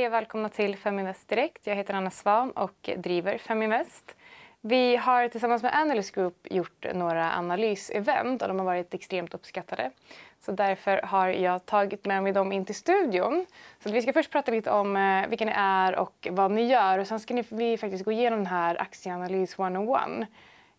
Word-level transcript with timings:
Hej 0.00 0.06
och 0.06 0.12
välkomna 0.12 0.48
till 0.48 0.76
Feminvest 0.76 1.28
Direkt. 1.28 1.66
Jag 1.66 1.76
heter 1.76 1.94
Anna 1.94 2.10
Svan 2.10 2.50
och 2.50 2.90
driver 2.96 3.38
Feminvest. 3.38 4.16
Vi 4.60 4.96
har 4.96 5.28
tillsammans 5.28 5.62
med 5.62 5.74
Analyst 5.74 6.14
Group 6.14 6.46
gjort 6.50 6.86
några 6.94 7.32
analysevent 7.32 8.42
och 8.42 8.48
de 8.48 8.58
har 8.58 8.66
varit 8.66 8.94
extremt 8.94 9.34
uppskattade. 9.34 9.90
Så 10.40 10.52
därför 10.52 11.00
har 11.02 11.28
jag 11.28 11.66
tagit 11.66 12.04
med 12.04 12.22
mig 12.22 12.32
dem 12.32 12.52
in 12.52 12.64
till 12.64 12.74
studion. 12.74 13.46
Så 13.82 13.90
vi 13.90 14.02
ska 14.02 14.12
först 14.12 14.30
prata 14.30 14.52
lite 14.52 14.70
om 14.70 14.96
eh, 14.96 15.28
vilka 15.28 15.44
ni 15.44 15.52
är 15.56 15.94
och 15.96 16.28
vad 16.30 16.50
ni 16.50 16.66
gör 16.66 16.98
och 16.98 17.06
sen 17.06 17.20
ska 17.20 17.34
ni, 17.34 17.44
vi 17.48 17.78
faktiskt 17.78 18.04
gå 18.04 18.12
igenom 18.12 18.38
den 18.38 18.46
här 18.46 18.80
aktieanalys 18.80 19.58
101 19.58 20.28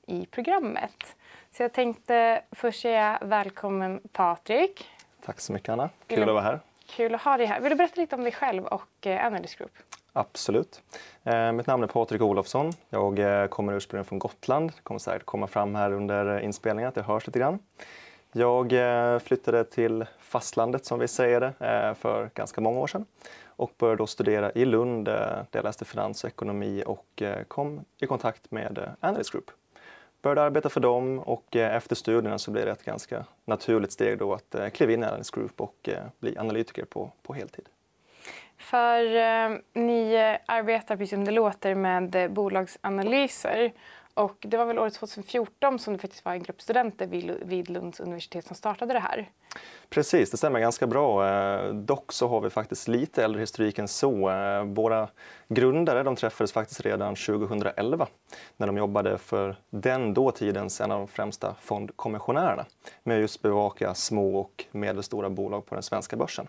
i 0.08 0.26
programmet. 0.26 1.16
Så 1.52 1.64
jag 1.64 1.73
tänkte 1.73 2.42
först 2.52 2.81
säga 2.81 3.20
välkommen 3.22 4.02
Patrik. 4.12 4.90
Tack 5.26 5.40
så 5.40 5.53
mycket 5.53 5.70
Anna. 5.70 5.90
Kul 6.08 6.22
att 6.22 6.28
vara 6.28 6.42
här. 6.42 6.59
Kul 6.95 7.16
att 7.16 7.22
ha 7.22 7.38
dig 7.38 7.45
här. 7.45 7.62
Vill 7.62 7.70
du 7.70 7.76
berätta 7.76 8.02
lite 8.02 8.16
om 8.16 8.23
dig 8.23 8.31
själv 8.31 8.66
och 8.66 9.08
eh, 9.08 9.26
Analyst 9.26 9.58
Group? 9.58 9.72
Absolut. 10.13 10.81
Eh, 11.23 11.52
mitt 11.52 11.67
namn 11.67 11.84
är 11.84 11.88
Patrik 11.88 12.22
Olofsson. 12.22 12.72
Jag 12.90 13.20
eh, 13.20 13.48
kommer 13.48 13.73
ursprungligen 13.73 14.05
från 14.05 14.20
Gotland. 14.20 14.72
Det 14.76 14.81
kommer 14.84 15.00
säkert 15.00 15.26
komma 15.26 15.48
fram 15.48 15.76
här 15.76 15.91
under 15.91 16.40
inspelningen 16.40 16.90
att 16.90 16.95
det 16.95 17.02
hörs 17.02 17.27
lite 17.27 17.40
grann. 17.40 17.59
Jag 18.31 18.73
eh, 18.73 19.20
flyttade 19.20 19.64
till 19.64 20.05
fastlandet 20.20 20.86
som 20.86 21.00
vi 21.00 21.08
säger 21.08 21.40
det 21.40 21.67
eh, 21.67 21.94
för 21.94 22.30
ganska 22.34 22.62
många 22.62 22.80
år 22.80 22.88
sedan 22.88 23.05
och 23.45 23.72
började 23.78 23.98
då 23.98 24.08
studera 24.08 24.52
i 24.52 24.66
Lund 24.66 25.08
eh, 25.08 25.14
där 25.14 25.45
jag 25.52 25.64
läste 25.64 25.86
finans 25.86 26.23
och 26.23 26.30
ekonomi 26.30 26.84
och 26.86 27.22
eh, 27.22 27.44
kom 27.44 27.86
i 28.02 28.08
kontakt 28.08 28.52
med 28.52 28.78
eh, 28.78 28.89
Analyst 29.00 29.31
Group 29.31 29.52
började 30.22 30.41
arbeta 30.41 30.69
för 30.69 30.80
dem 30.80 31.19
och 31.19 31.55
eh, 31.55 31.75
efter 31.75 31.95
studierna 31.95 32.38
så 32.38 32.52
blev 32.52 32.66
det 32.66 32.72
ett 32.72 32.86
ganska 32.86 33.25
naturligt 33.45 33.91
steg 33.91 34.17
då 34.17 34.33
att 34.33 34.55
eh, 34.55 34.69
kliva 34.69 34.91
in 34.91 35.03
i 35.03 35.05
Analyst 35.05 35.36
Group 35.36 35.61
och 35.61 35.89
eh, 35.89 36.03
bli 36.19 36.38
analytiker 36.38 36.86
på, 36.86 37.11
på 37.23 37.33
heltid. 37.33 37.66
För 38.58 39.16
eh, 39.16 39.58
ni 39.73 40.16
arbetar, 40.45 40.97
precis 40.97 41.09
som 41.09 41.25
det 41.25 41.31
låter, 41.31 41.75
med 41.75 42.31
bolagsanalyser 42.31 43.72
och 44.14 44.38
det 44.40 44.58
var 44.58 44.66
väl 44.66 44.80
året 44.80 44.94
2014 44.94 45.80
som 45.80 45.94
det 45.94 46.00
faktiskt 46.00 46.26
var 46.26 46.34
en 46.34 46.44
grupp 46.44 46.62
studenter 46.62 47.08
vid 47.45 47.70
Lunds 47.70 48.00
universitet 48.00 48.45
som 48.45 48.56
startade 48.56 48.94
det 48.94 49.00
här. 49.00 49.30
Precis, 49.90 50.31
det 50.31 50.38
stämmer 50.38 50.59
ganska 50.59 50.88
bra. 50.88 51.28
Eh, 51.30 51.73
dock 51.73 52.12
så 52.12 52.28
har 52.28 52.42
vi 52.42 52.50
faktiskt 52.50 52.88
lite 52.88 53.23
äldre 53.23 53.40
historik 53.40 53.80
än 53.80 53.88
så. 53.88 54.30
Eh, 54.30 54.64
våra 54.64 55.08
grundare 55.48 56.03
de 56.03 56.16
träffades 56.16 56.52
faktiskt 56.52 56.81
redan 56.81 57.16
2011 57.16 58.08
när 58.58 58.68
de 58.68 58.78
jobbade 58.78 59.18
för 59.18 59.56
den 59.70 60.14
dåtidens 60.14 60.81
en 60.81 60.92
av 60.92 61.00
de 61.00 61.08
främsta 61.08 61.56
fondkommissionärerna 61.62 62.66
med 63.03 63.16
att 63.16 63.22
just 63.22 63.42
bevaka 63.42 63.94
små 63.94 64.40
och 64.40 64.66
medelstora 64.72 65.30
bolag 65.30 65.66
på 65.66 65.75
den 65.75 65.84
svenska 65.84 66.16
börsen. 66.16 66.48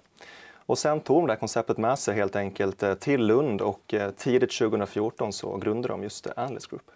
Och 0.66 0.78
sen 0.78 1.00
tog 1.00 1.22
de 1.22 1.26
det 1.26 1.32
här 1.32 1.40
konceptet 1.40 1.78
med 1.78 1.98
sig 1.98 2.14
helt 2.14 2.36
enkelt 2.36 2.82
eh, 2.82 2.94
till 2.94 3.26
Lund 3.26 3.60
och 3.60 3.94
tidigt 4.16 4.58
2014 4.58 5.32
så 5.32 5.56
grundade 5.56 5.94
de 5.94 6.02
just 6.02 6.26
Analyst 6.36 6.70
Group. 6.70 6.90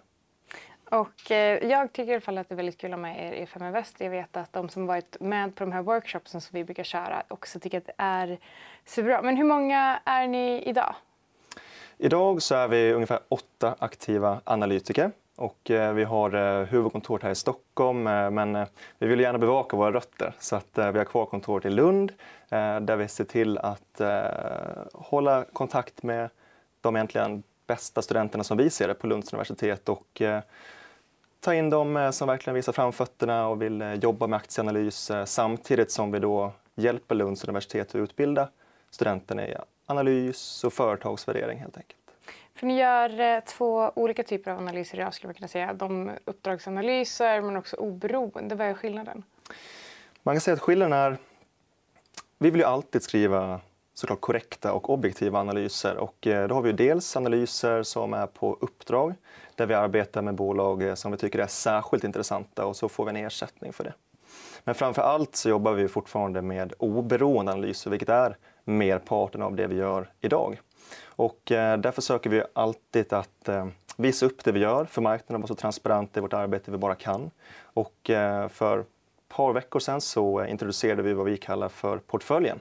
Och 0.91 1.31
eh, 1.31 1.65
jag 1.65 1.92
tycker 1.92 2.12
i 2.12 2.15
alla 2.15 2.20
fall 2.20 2.39
att 2.39 2.48
det 2.48 2.55
är 2.55 2.56
väldigt 2.56 2.79
kul 2.79 2.92
att 2.92 2.98
ha 2.98 3.03
med 3.03 3.27
er 3.27 3.33
i 3.33 3.47
Fem 3.47 3.73
Väst. 3.73 3.97
Jag 3.98 4.11
vet 4.11 4.37
att 4.37 4.53
de 4.53 4.69
som 4.69 4.87
varit 4.87 5.17
med 5.20 5.55
på 5.55 5.65
de 5.65 5.73
här 5.73 5.83
workshopsen 5.83 6.41
som 6.41 6.51
vi 6.55 6.65
brukar 6.65 6.84
köra 6.84 7.23
också 7.29 7.61
tycker 7.61 7.79
att 7.79 7.87
det 7.87 7.95
är 7.97 8.39
superbra. 8.84 9.23
Men 9.23 9.37
hur 9.37 9.45
många 9.45 10.01
är 10.05 10.27
ni 10.27 10.62
idag? 10.62 10.95
Idag 11.98 12.42
så 12.42 12.55
är 12.55 12.69
vi 12.69 12.92
ungefär 12.92 13.20
åtta 13.29 13.75
aktiva 13.79 14.41
analytiker. 14.45 15.11
Och 15.37 15.70
eh, 15.70 15.92
vi 15.92 16.05
har 16.05 16.34
eh, 16.34 16.67
huvudkontoret 16.67 17.23
här 17.23 17.31
i 17.31 17.34
Stockholm, 17.34 18.07
eh, 18.07 18.30
men 18.30 18.57
eh, 18.57 18.67
vi 18.98 19.07
vill 19.07 19.20
gärna 19.20 19.39
bevaka 19.39 19.77
våra 19.77 19.92
rötter. 19.92 20.35
Så 20.39 20.57
att, 20.57 20.79
eh, 20.79 20.92
vi 20.92 20.98
har 20.98 21.05
kvar 21.05 21.27
kontoret 21.27 21.64
i 21.64 21.70
Lund 21.70 22.13
där 22.80 22.96
vi 22.96 23.08
ser 23.08 23.25
till 23.25 23.58
att 23.58 24.01
hålla 24.92 25.45
kontakt 25.52 26.02
med 26.02 26.30
de 26.80 26.96
egentligen 26.96 27.42
bästa 27.67 28.02
studenterna 28.02 28.45
som 28.45 28.57
vi 28.57 28.70
ser 28.70 28.89
det 28.89 28.95
på 28.95 29.07
Lunds 29.07 29.33
universitet 29.33 29.89
och 29.89 30.23
ta 31.41 31.55
in 31.55 31.70
dem 31.70 31.97
eh, 31.97 32.11
som 32.11 32.29
verkligen 32.29 32.55
visar 32.55 32.73
framfötterna 32.73 33.48
och 33.48 33.63
vill 33.63 33.83
eh, 33.83 33.95
jobba 33.95 34.27
med 34.27 34.36
aktieanalys 34.36 35.11
eh, 35.11 35.24
samtidigt 35.24 35.91
som 35.91 36.13
vi 36.13 36.19
då 36.19 36.52
hjälper 36.74 37.14
Lunds 37.14 37.45
universitet 37.45 37.89
att 37.89 37.95
utbilda 37.95 38.48
studenterna 38.91 39.48
i 39.48 39.55
analys 39.86 40.64
och 40.64 40.73
företagsvärdering 40.73 41.58
helt 41.58 41.77
enkelt. 41.77 42.01
För 42.55 42.67
ni 42.67 42.79
gör 42.79 43.41
två 43.41 43.92
olika 43.95 44.23
typer 44.23 44.51
av 44.51 44.58
analyser 44.58 44.98
idag 44.98 45.14
skulle 45.14 45.29
man 45.29 45.35
kunna 45.35 45.48
säga. 45.48 45.73
De 45.73 46.11
uppdragsanalyser 46.25 47.41
men 47.41 47.57
också 47.57 47.77
oberoende. 47.77 48.55
Vad 48.55 48.67
är 48.67 48.75
skillnaden? 48.75 49.23
Man 50.23 50.35
kan 50.35 50.41
säga 50.41 50.55
att 50.55 50.61
skillnaden 50.61 50.92
är 50.92 51.19
vi 52.39 52.51
vill 52.51 52.61
ju 52.61 52.67
alltid 52.67 53.02
skriva 53.02 53.61
såklart 53.98 54.20
korrekta 54.20 54.73
och 54.73 54.90
objektiva 54.90 55.39
analyser. 55.40 55.96
Och 55.96 56.27
eh, 56.27 56.48
då 56.48 56.55
har 56.55 56.62
vi 56.62 56.73
dels 56.73 57.17
analyser 57.17 57.83
som 57.83 58.14
är 58.14 58.27
på 58.27 58.58
uppdrag 58.61 59.14
där 59.55 59.67
vi 59.67 59.74
arbetar 59.74 60.23
med 60.23 60.34
bolag 60.34 60.83
eh, 60.83 60.95
som 60.95 61.12
vi 61.12 61.18
tycker 61.18 61.39
är 61.39 61.46
särskilt 61.46 62.05
intressanta 62.05 62.67
och 62.67 62.77
så 62.77 62.89
får 62.89 63.05
vi 63.05 63.11
en 63.11 63.17
ersättning 63.17 63.73
för 63.73 63.84
det. 63.84 63.92
Men 64.64 64.74
framför 64.74 65.02
allt 65.02 65.36
så 65.36 65.48
jobbar 65.48 65.73
vi 65.73 65.89
fortfarande 65.89 66.42
med 66.42 66.73
oberoende 66.79 67.52
analyser, 67.52 67.90
vilket 67.90 68.08
är 68.08 68.36
merparten 68.64 69.42
av 69.42 69.57
det 69.57 69.67
vi 69.67 69.77
gör 69.77 70.11
idag. 70.20 70.61
Och 71.05 71.52
eh, 71.52 71.78
därför 71.78 72.02
söker 72.02 72.30
vi 72.30 72.42
alltid 72.52 73.13
att 73.13 73.48
visa 73.96 74.27
upp 74.27 74.45
det 74.45 74.52
vi 74.52 74.61
gör 74.61 74.84
för 74.84 75.02
marknaden 75.02 75.36
och 75.36 75.40
vara 75.40 75.57
så 75.57 75.61
transparenta 75.61 76.20
i 76.20 76.23
vårt 76.23 76.33
arbete 76.33 76.70
vi 76.70 76.77
bara 76.77 76.95
kan. 76.95 77.30
Och 77.63 78.11
för 78.51 78.78
ett 78.78 78.86
par 79.28 79.52
veckor 79.52 79.80
sedan 79.80 80.01
så 80.01 80.45
introducerade 80.45 81.02
vi 81.02 81.13
vad 81.13 81.27
vi 81.27 81.36
kallar 81.36 81.68
för 81.68 81.98
portföljen. 81.98 82.61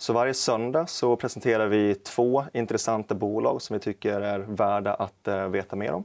Så 0.00 0.12
varje 0.12 0.34
söndag 0.34 0.86
så 0.86 1.16
presenterar 1.16 1.66
vi 1.66 1.94
två 1.94 2.44
intressanta 2.52 3.14
bolag 3.14 3.62
som 3.62 3.74
vi 3.74 3.80
tycker 3.80 4.20
är 4.20 4.38
värda 4.38 4.94
att 4.94 5.28
eh, 5.28 5.48
veta 5.48 5.76
mer 5.76 5.92
om. 5.92 6.04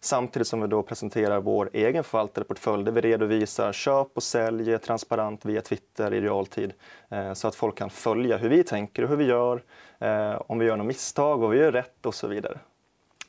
Samtidigt 0.00 0.48
som 0.48 0.60
vi 0.60 0.66
då 0.66 0.82
presenterar 0.82 1.40
vår 1.40 1.70
egen 1.72 2.04
förvaltade 2.04 2.46
portfölj 2.46 2.84
där 2.84 2.92
vi 2.92 3.00
redovisar 3.00 3.72
köp 3.72 4.08
och 4.14 4.22
sälj 4.22 4.78
transparent 4.78 5.44
via 5.44 5.60
Twitter 5.60 6.14
i 6.14 6.20
realtid 6.20 6.72
eh, 7.08 7.32
så 7.32 7.48
att 7.48 7.54
folk 7.54 7.78
kan 7.78 7.90
följa 7.90 8.36
hur 8.36 8.48
vi 8.48 8.64
tänker 8.64 9.02
och 9.02 9.08
hur 9.08 9.16
vi 9.16 9.24
gör, 9.24 9.62
eh, 9.98 10.40
om 10.46 10.58
vi 10.58 10.66
gör 10.66 10.76
något 10.76 10.86
misstag 10.86 11.42
och 11.42 11.52
vi 11.52 11.58
gör 11.58 11.72
rätt 11.72 12.06
och 12.06 12.14
så 12.14 12.26
vidare. 12.26 12.58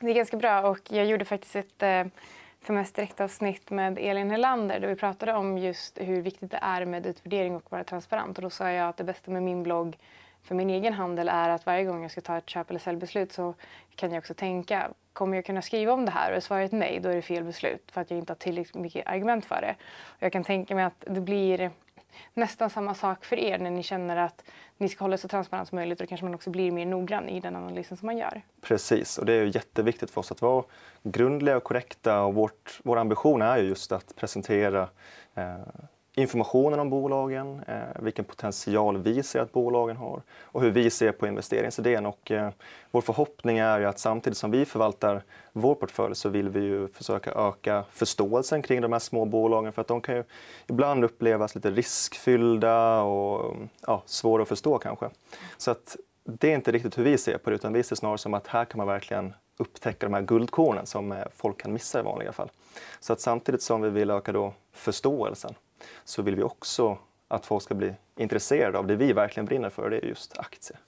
Det 0.00 0.10
är 0.10 0.14
ganska 0.14 0.36
bra 0.36 0.68
och 0.68 0.80
jag 0.88 1.06
gjorde 1.06 1.24
faktiskt 1.24 1.56
ett 1.56 1.82
för 2.66 2.74
mest 2.74 2.94
direktavsnitt 2.94 3.70
med 3.70 3.98
Elin 3.98 4.30
Helander 4.30 4.80
där 4.80 4.88
vi 4.88 4.94
pratade 4.94 5.32
om 5.32 5.58
just 5.58 5.98
hur 6.00 6.22
viktigt 6.22 6.50
det 6.50 6.58
är 6.62 6.84
med 6.84 7.06
utvärdering 7.06 7.56
och 7.56 7.72
vara 7.72 7.84
transparent. 7.84 8.38
Och 8.38 8.42
då 8.42 8.50
sa 8.50 8.70
jag 8.70 8.88
att 8.88 8.96
det 8.96 9.04
bästa 9.04 9.30
med 9.30 9.42
min 9.42 9.62
blogg 9.62 9.96
för 10.42 10.54
min 10.54 10.70
egen 10.70 10.92
handel 10.92 11.28
är 11.28 11.48
att 11.48 11.66
varje 11.66 11.84
gång 11.84 12.02
jag 12.02 12.10
ska 12.10 12.20
ta 12.20 12.38
ett 12.38 12.48
köp 12.48 12.70
eller 12.70 12.80
säljbeslut 12.80 13.32
så 13.32 13.54
kan 13.94 14.12
jag 14.12 14.18
också 14.18 14.34
tänka, 14.34 14.90
kommer 15.12 15.36
jag 15.36 15.44
kunna 15.44 15.62
skriva 15.62 15.92
om 15.92 16.04
det 16.04 16.10
här? 16.10 16.30
Och 16.30 16.36
är 16.36 16.40
svaret 16.40 16.72
nej, 16.72 17.00
då 17.02 17.08
är 17.08 17.14
det 17.14 17.22
fel 17.22 17.44
beslut 17.44 17.90
för 17.92 18.00
att 18.00 18.10
jag 18.10 18.18
inte 18.18 18.30
har 18.30 18.36
tillräckligt 18.36 18.82
mycket 18.82 19.06
argument 19.06 19.44
för 19.44 19.60
det. 19.60 19.74
Och 20.04 20.22
jag 20.22 20.32
kan 20.32 20.44
tänka 20.44 20.74
mig 20.74 20.84
att 20.84 21.04
det 21.06 21.20
blir 21.20 21.70
nästan 22.34 22.70
samma 22.70 22.94
sak 22.94 23.24
för 23.24 23.36
er 23.36 23.58
när 23.58 23.70
ni 23.70 23.82
känner 23.82 24.16
att 24.16 24.44
ni 24.76 24.88
ska 24.88 25.04
hålla 25.04 25.16
så 25.16 25.28
transparent 25.28 25.68
som 25.68 25.76
möjligt 25.76 26.00
och 26.00 26.06
då 26.06 26.08
kanske 26.08 26.24
man 26.24 26.34
också 26.34 26.50
blir 26.50 26.72
mer 26.72 26.86
noggrann 26.86 27.28
i 27.28 27.40
den 27.40 27.56
analysen 27.56 27.96
som 27.96 28.06
man 28.06 28.18
gör. 28.18 28.42
Precis, 28.60 29.18
och 29.18 29.26
det 29.26 29.32
är 29.32 29.44
ju 29.44 29.50
jätteviktigt 29.54 30.10
för 30.10 30.20
oss 30.20 30.32
att 30.32 30.42
vara 30.42 30.64
grundliga 31.02 31.56
och 31.56 31.64
korrekta 31.64 32.22
och 32.22 32.34
vårt, 32.34 32.80
vår 32.82 32.96
ambition 32.96 33.42
är 33.42 33.58
ju 33.58 33.68
just 33.68 33.92
att 33.92 34.16
presentera 34.16 34.88
eh, 35.34 35.56
informationen 36.18 36.80
om 36.80 36.90
bolagen, 36.90 37.62
eh, 37.68 38.02
vilken 38.02 38.24
potential 38.24 38.98
vi 38.98 39.22
ser 39.22 39.40
att 39.40 39.52
bolagen 39.52 39.96
har 39.96 40.22
och 40.40 40.62
hur 40.62 40.70
vi 40.70 40.90
ser 40.90 41.12
på 41.12 41.26
investeringsidén. 41.26 42.06
Och, 42.06 42.30
eh, 42.30 42.50
vår 42.90 43.00
förhoppning 43.00 43.58
är 43.58 43.80
att 43.80 43.98
samtidigt 43.98 44.36
som 44.36 44.50
vi 44.50 44.64
förvaltar 44.64 45.22
vår 45.52 45.74
portfölj 45.74 46.14
så 46.14 46.28
vill 46.28 46.48
vi 46.48 46.60
ju 46.60 46.88
försöka 46.88 47.30
öka 47.32 47.84
förståelsen 47.90 48.62
kring 48.62 48.80
de 48.80 48.92
här 48.92 48.98
små 48.98 49.24
bolagen 49.24 49.72
för 49.72 49.80
att 49.80 49.88
de 49.88 50.00
kan 50.00 50.16
ju 50.16 50.24
ibland 50.66 51.04
upplevas 51.04 51.54
lite 51.54 51.70
riskfyllda 51.70 53.02
och 53.02 53.56
ja, 53.86 54.02
svåra 54.06 54.42
att 54.42 54.48
förstå 54.48 54.78
kanske. 54.78 55.10
Så 55.56 55.70
att 55.70 55.96
det 56.24 56.50
är 56.50 56.54
inte 56.54 56.72
riktigt 56.72 56.98
hur 56.98 57.04
vi 57.04 57.18
ser 57.18 57.38
på 57.38 57.50
det 57.50 57.56
utan 57.56 57.72
vi 57.72 57.82
ser 57.82 57.96
snarare 57.96 58.18
som 58.18 58.34
att 58.34 58.46
här 58.46 58.64
kan 58.64 58.78
man 58.78 58.86
verkligen 58.86 59.34
upptäcka 59.58 60.06
de 60.06 60.14
här 60.14 60.22
guldkornen 60.22 60.86
som 60.86 61.12
eh, 61.12 61.18
folk 61.36 61.60
kan 61.60 61.72
missa 61.72 62.00
i 62.00 62.02
vanliga 62.02 62.32
fall. 62.32 62.50
Så 63.00 63.12
att 63.12 63.20
samtidigt 63.20 63.62
som 63.62 63.82
vi 63.82 63.90
vill 63.90 64.10
öka 64.10 64.32
då 64.32 64.52
förståelsen 64.72 65.54
så 66.04 66.22
vill 66.22 66.36
vi 66.36 66.42
också 66.42 66.98
att 67.28 67.46
folk 67.46 67.62
ska 67.62 67.74
bli 67.74 67.94
intresserade 68.16 68.78
av 68.78 68.86
det 68.86 68.96
vi 68.96 69.12
verkligen 69.12 69.44
brinner 69.44 69.70
för, 69.70 69.90
det 69.90 69.96
är 69.96 70.08
just 70.08 70.38
aktier. 70.38 70.78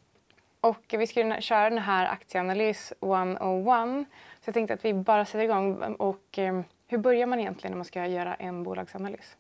Och 0.61 0.95
vi 0.99 1.07
ska 1.07 1.41
köra 1.41 1.71
den 1.71 1.79
här 1.79 2.07
aktieanalys 2.07 2.93
101. 3.01 4.07
Så 4.41 4.49
jag 4.49 4.55
tänkte 4.55 4.75
att 4.75 4.85
vi 4.85 4.95
bara 4.95 5.25
sätter 5.25 5.39
igång. 5.39 5.95
Och, 5.95 6.39
eh, 6.39 6.61
hur 6.87 6.99
börjar 6.99 7.27
man 7.27 7.41
egentligen 7.41 7.73
när 7.73 7.77
man 7.77 7.85
ska 7.85 8.07
göra 8.07 8.35
en 8.35 8.63
bolagsanalys? 8.63 9.37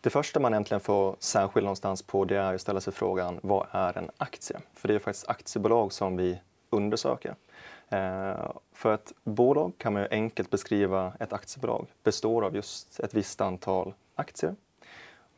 Det 0.00 0.10
första 0.10 0.40
man 0.40 0.52
egentligen 0.52 0.80
får 0.80 1.16
särskilja 1.18 1.64
någonstans 1.64 2.02
på 2.02 2.24
det 2.24 2.36
är 2.36 2.54
att 2.54 2.60
ställa 2.60 2.80
sig 2.80 2.92
frågan 2.92 3.40
vad 3.42 3.66
är 3.70 3.98
en 3.98 4.10
aktie? 4.16 4.56
För 4.74 4.88
det 4.88 4.94
är 4.94 4.98
faktiskt 4.98 5.28
aktiebolag 5.28 5.92
som 5.92 6.16
vi 6.16 6.40
undersöker. 6.70 7.34
Eh, 7.88 8.50
för 8.72 8.94
ett 8.94 9.12
bolag 9.24 9.72
kan 9.78 9.92
man 9.92 10.06
enkelt 10.10 10.50
beskriva 10.50 11.12
ett 11.20 11.32
aktiebolag 11.32 11.86
består 12.02 12.44
av 12.44 12.56
just 12.56 13.00
ett 13.00 13.14
visst 13.14 13.40
antal 13.40 13.94
aktier 14.14 14.54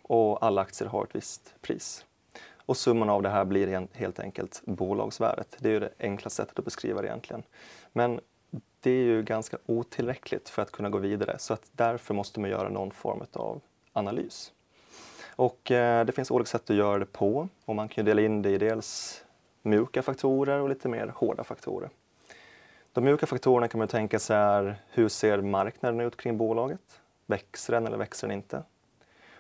och 0.09 0.43
alla 0.43 0.61
aktier 0.61 0.89
har 0.89 1.05
ett 1.05 1.15
visst 1.15 1.55
pris. 1.61 2.05
Och 2.67 2.77
summan 2.77 3.11
av 3.11 3.23
det 3.23 3.29
här 3.29 3.45
blir 3.45 3.89
helt 3.93 4.21
enkelt 4.21 4.63
bolagsvärdet. 4.65 5.57
Det 5.59 5.69
är 5.69 5.73
ju 5.73 5.81
det 5.81 5.91
enkla 5.99 6.31
sättet 6.31 6.59
att 6.59 6.65
beskriva 6.65 7.03
det 7.03 7.09
egentligen. 7.09 7.43
Men 7.93 8.21
det 8.81 8.91
är 8.91 9.05
ju 9.05 9.23
ganska 9.23 9.59
otillräckligt 9.67 10.49
för 10.49 10.63
att 10.63 10.73
kunna 10.73 10.91
gå 10.91 10.99
vidare 10.99 11.39
så 11.39 11.55
att 11.55 11.71
därför 11.73 12.15
måste 12.15 12.41
man 12.41 12.51
göra 12.51 12.69
någon 12.69 12.91
form 12.91 13.23
av 13.33 13.61
analys. 13.93 14.53
Och 15.37 15.71
eh, 15.71 16.05
det 16.05 16.13
finns 16.13 16.31
olika 16.31 16.49
sätt 16.49 16.71
att 16.71 16.77
göra 16.77 16.99
det 16.99 17.13
på 17.13 17.49
och 17.65 17.77
man 17.77 17.89
kan 17.89 18.05
dela 18.05 18.23
in 18.23 18.43
det 18.43 18.51
i 18.51 18.59
dels 18.59 19.25
mjuka 19.63 20.03
faktorer 20.03 20.61
och 20.61 20.69
lite 20.69 20.89
mer 20.89 21.13
hårda 21.17 21.45
faktorer. 21.45 21.91
De 22.93 23.05
mjuka 23.05 23.27
faktorerna 23.27 23.69
kan 23.69 23.79
man 23.79 23.89
tänka 23.89 24.19
sig 24.19 24.37
är 24.37 24.77
hur 24.91 25.09
ser 25.09 25.41
marknaden 25.41 26.01
ut 26.01 26.17
kring 26.17 26.39
bolaget? 26.39 27.01
Växer 27.27 27.73
den 27.73 27.87
eller 27.87 27.97
växer 27.97 28.29
den 28.29 28.37
inte? 28.37 28.63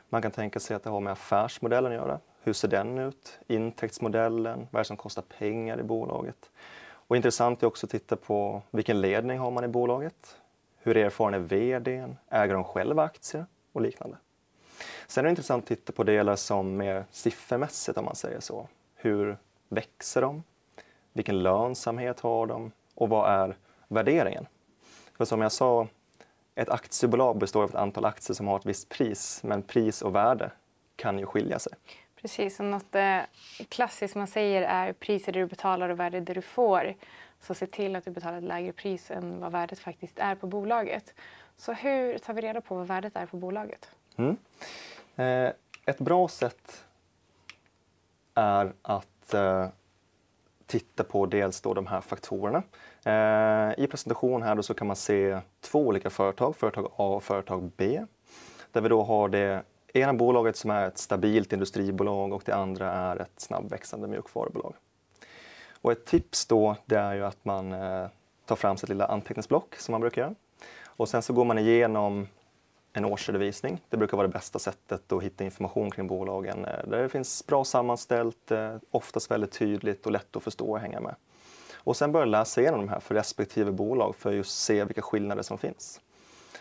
Man 0.09 0.23
kan 0.23 0.31
tänka 0.31 0.61
sig 0.61 0.77
att 0.77 0.83
det 0.83 0.91
har 0.91 1.01
med 1.01 1.13
affärsmodellen 1.13 1.93
att 1.93 1.99
göra. 1.99 2.21
Hur 2.43 2.53
ser 2.53 2.69
den 2.69 2.99
ut? 2.99 3.39
Intäktsmodellen? 3.47 4.69
Vad 4.71 4.81
är 4.81 4.85
det 4.85 4.89
som 4.89 4.97
kostar 4.97 5.23
pengar 5.23 5.81
i 5.81 5.83
bolaget? 5.83 6.51
Och 6.81 7.17
intressant 7.17 7.63
är 7.63 7.67
också 7.67 7.87
att 7.87 7.91
titta 7.91 8.17
på 8.17 8.63
vilken 8.71 9.01
ledning 9.01 9.39
har 9.39 9.51
man 9.51 9.65
i 9.65 9.69
bolaget? 9.69 10.37
Hur 10.79 10.97
erfaren 10.97 11.35
är 11.35 11.39
VDn? 11.39 12.17
Äger 12.31 12.55
de 12.55 12.65
själva 12.65 13.03
aktier? 13.03 13.47
Och 13.73 13.81
liknande. 13.81 14.17
Sen 15.07 15.25
är 15.25 15.27
det 15.27 15.31
intressant 15.31 15.65
att 15.65 15.69
titta 15.69 15.93
på 15.93 16.05
delar 16.05 16.37
som 16.37 16.77
mer 16.77 17.05
siffermässigt 17.11 17.99
om 17.99 18.05
man 18.05 18.15
säger 18.15 18.41
så. 18.41 18.69
Hur 18.95 19.37
växer 19.69 20.21
de? 20.21 20.43
Vilken 21.13 21.43
lönsamhet 21.43 22.21
har 22.21 22.47
de? 22.47 22.73
Och 22.95 23.09
vad 23.09 23.31
är 23.31 23.57
värderingen? 23.89 24.47
För 25.17 25.25
som 25.25 25.41
jag 25.41 25.53
sa, 25.53 25.87
ett 26.59 26.69
aktiebolag 26.69 27.39
består 27.39 27.63
av 27.63 27.69
ett 27.69 27.75
antal 27.75 28.05
aktier 28.05 28.35
som 28.35 28.49
har 28.49 28.59
ett 28.59 28.67
visst 28.67 28.89
pris, 28.89 29.41
men 29.43 29.63
pris 29.63 30.03
och 30.03 30.15
värde 30.15 30.51
kan 30.97 31.19
ju 31.19 31.27
skilja 31.27 31.59
sig. 31.59 31.73
Precis, 32.21 32.61
och 32.61 32.67
något 32.67 32.95
eh, 32.95 33.21
klassiskt 33.69 34.15
man 34.15 34.27
säger 34.27 34.63
är 34.63 34.93
priset 34.93 35.35
du 35.35 35.47
betalar 35.47 35.89
och 35.89 36.01
värdet 36.01 36.27
det 36.27 36.35
du 36.35 36.43
får. 36.43 36.95
Så 37.41 37.55
se 37.55 37.67
till 37.67 37.97
att 37.97 38.05
du 38.05 38.11
betalar 38.11 38.39
ett 38.39 38.45
lägre 38.45 38.73
pris 38.73 39.11
än 39.11 39.41
vad 39.41 39.53
värdet 39.53 39.79
faktiskt 39.79 40.19
är 40.19 40.35
på 40.35 40.47
bolaget. 40.47 41.15
Så 41.57 41.73
hur 41.73 42.19
tar 42.19 42.35
vi 42.35 42.41
reda 42.41 42.61
på 42.61 42.75
vad 42.75 42.87
värdet 42.87 43.17
är 43.17 43.27
på 43.27 43.37
bolaget? 43.37 43.91
Mm. 44.17 44.37
Eh, 45.17 45.53
ett 45.87 45.99
bra 45.99 46.29
sätt 46.29 46.85
är 48.35 48.73
att 48.83 49.35
eh, 49.35 49.69
titta 50.69 51.05
på 51.05 51.27
dels 51.27 51.61
då 51.61 51.75
de 51.75 51.87
här 51.87 52.01
faktorerna. 52.01 52.63
Eh, 53.05 53.85
I 53.85 53.87
presentationen 53.87 54.43
här 54.43 54.55
då 54.55 54.63
så 54.63 54.75
kan 54.75 54.87
man 54.87 54.97
se 54.97 55.41
två 55.61 55.87
olika 55.87 56.11
företag, 56.11 56.57
företag 56.57 56.85
A 56.97 57.15
och 57.17 57.23
företag 57.23 57.71
B. 57.77 58.05
Där 58.73 58.81
vi 58.81 58.89
då 58.89 59.03
har 59.03 59.29
det 59.29 59.63
ena 59.93 60.15
bolaget 60.15 60.57
som 60.57 60.71
är 60.71 60.89
ett 60.89 60.99
stabilt 60.99 61.53
industribolag 61.53 62.33
och 62.33 62.43
det 62.45 62.53
andra 62.53 62.93
är 62.93 63.17
ett 63.17 63.41
snabbväxande 63.41 64.09
mjukvarubolag. 64.09 64.75
Och 65.81 65.93
ett 65.93 66.07
tips 66.07 66.47
då 66.47 66.77
det 66.87 66.97
är 66.97 67.15
ju 67.15 67.25
att 67.25 67.45
man 67.45 67.73
eh, 67.73 68.07
tar 68.47 68.57
fram 68.57 68.77
sitt 68.77 68.89
lilla 68.89 69.07
anteckningsblock 69.07 69.75
som 69.75 69.93
man 69.93 70.01
brukar 70.01 70.23
göra. 70.23 70.35
Och 70.87 71.09
sen 71.09 71.23
så 71.23 71.33
går 71.33 71.45
man 71.45 71.59
igenom 71.59 72.29
en 72.93 73.05
årsredovisning. 73.05 73.81
Det 73.89 73.97
brukar 73.97 74.17
vara 74.17 74.27
det 74.27 74.33
bästa 74.33 74.59
sättet 74.59 75.13
att 75.13 75.23
hitta 75.23 75.45
information 75.45 75.91
kring 75.91 76.07
bolagen. 76.07 76.65
Eh, 76.65 76.89
där 76.89 77.03
det 77.03 77.09
finns 77.09 77.47
bra 77.47 77.65
sammanställt, 77.65 78.51
eh, 78.51 78.77
oftast 78.91 79.31
väldigt 79.31 79.53
tydligt 79.53 80.07
och 80.07 80.13
lätt 80.13 80.37
att 80.37 80.43
förstå 80.43 80.71
och 80.71 80.81
hänga 80.81 81.01
med. 81.01 81.15
Och 81.75 81.97
sen 81.97 82.13
börja 82.13 82.27
läsa 82.27 82.61
igenom 82.61 82.81
de 82.81 82.89
här 82.89 83.01
för 83.01 83.15
respektive 83.15 83.73
bolag 83.73 84.17
för 84.17 84.31
att 84.31 84.37
just 84.37 84.65
se 84.65 84.85
vilka 84.85 85.03
skillnader 85.03 85.43
som 85.43 85.59
finns. 85.59 86.01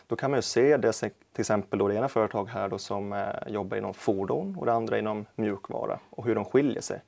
Då 0.08 0.16
kan 0.16 0.32
man 0.32 0.38
ju 0.38 0.42
se 0.42 0.78
det 0.78 0.92
till 0.94 1.12
exempel 1.38 1.80
då 1.80 1.88
det 1.88 1.96
ena 1.96 2.10
företag 2.10 2.50
här 2.50 2.70
då 2.70 2.78
som 2.78 3.14
eh, 3.14 3.28
jobbar 3.48 3.78
inom 3.78 3.94
fordon 3.94 4.56
och 4.60 4.66
det 4.66 4.74
andra 4.74 5.00
inom 5.00 5.26
mjukvara 5.36 6.00
och 6.10 6.26
hur 6.26 6.36
de 6.36 6.46
skiljer 6.46 6.82
sig. 6.82 7.02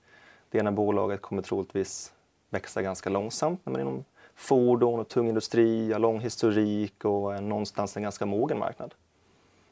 Det 0.50 0.58
ena 0.58 0.72
bolaget 0.72 1.22
kommer 1.22 1.42
troligtvis 1.42 2.14
växa 2.50 2.82
ganska 2.82 3.10
långsamt 3.10 3.66
när 3.66 3.72
man 3.72 3.82
är 3.82 3.86
inom 3.86 4.04
fordon 4.36 5.00
och 5.00 5.08
tung 5.08 5.28
industri, 5.28 5.94
lång 6.00 6.20
historik 6.20 7.06
och 7.06 7.44
någonstans 7.44 7.98
en 7.98 8.04
ganska 8.04 8.26
mogen 8.26 8.60
marknad. 8.60 8.94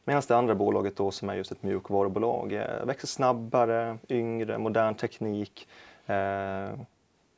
Medan 0.07 0.24
det 0.27 0.38
andra 0.38 0.56
bolaget 0.56 0.95
då 0.95 1.12
som 1.12 1.30
är 1.30 1.36
just 1.36 1.51
ett 1.51 1.63
mjukvarubolag 1.63 2.54
eh, 2.54 2.86
växer 2.86 3.07
snabbare, 3.07 3.98
yngre, 4.09 4.57
modern 4.57 4.95
teknik, 4.95 5.68
eh, 6.06 6.69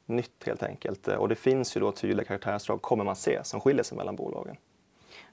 nytt 0.06 0.44
helt 0.46 0.64
enkelt. 0.64 1.08
Och 1.08 1.30
det 1.30 1.36
finns 1.36 1.78
ju 1.78 1.82
då 1.82 1.92
tydliga 1.92 2.28
karaktärsdrag, 2.28 2.82
kommer 2.82 3.04
man 3.04 3.16
se, 3.16 3.44
som 3.44 3.62
skiljer 3.62 3.84
sig 3.84 3.98
mellan 3.98 4.16
bolagen. 4.16 4.58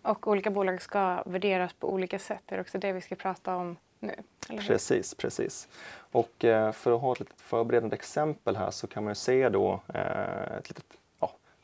Och 0.02 0.28
olika 0.28 0.50
bolag 0.50 0.82
ska 0.82 1.22
värderas 1.26 1.72
på 1.72 1.92
olika 1.92 2.18
sätt. 2.18 2.42
Det 2.46 2.54
är 2.54 2.60
också 2.60 2.78
det 2.78 2.92
vi 2.92 3.00
ska 3.00 3.14
prata 3.14 3.56
om 3.56 3.76
nu. 4.00 4.14
Precis, 4.48 5.14
precis. 5.14 5.68
Och 6.12 6.44
eh, 6.44 6.72
för 6.72 6.92
att 6.92 7.00
ha 7.00 7.12
ett 7.12 7.20
litet 7.20 7.40
förberedande 7.40 7.96
exempel 7.96 8.56
här 8.56 8.70
så 8.70 8.86
kan 8.86 9.04
man 9.04 9.14
se 9.14 9.48
då 9.48 9.80
eh, 9.94 10.56
ett 10.58 10.68
litet 10.68 10.96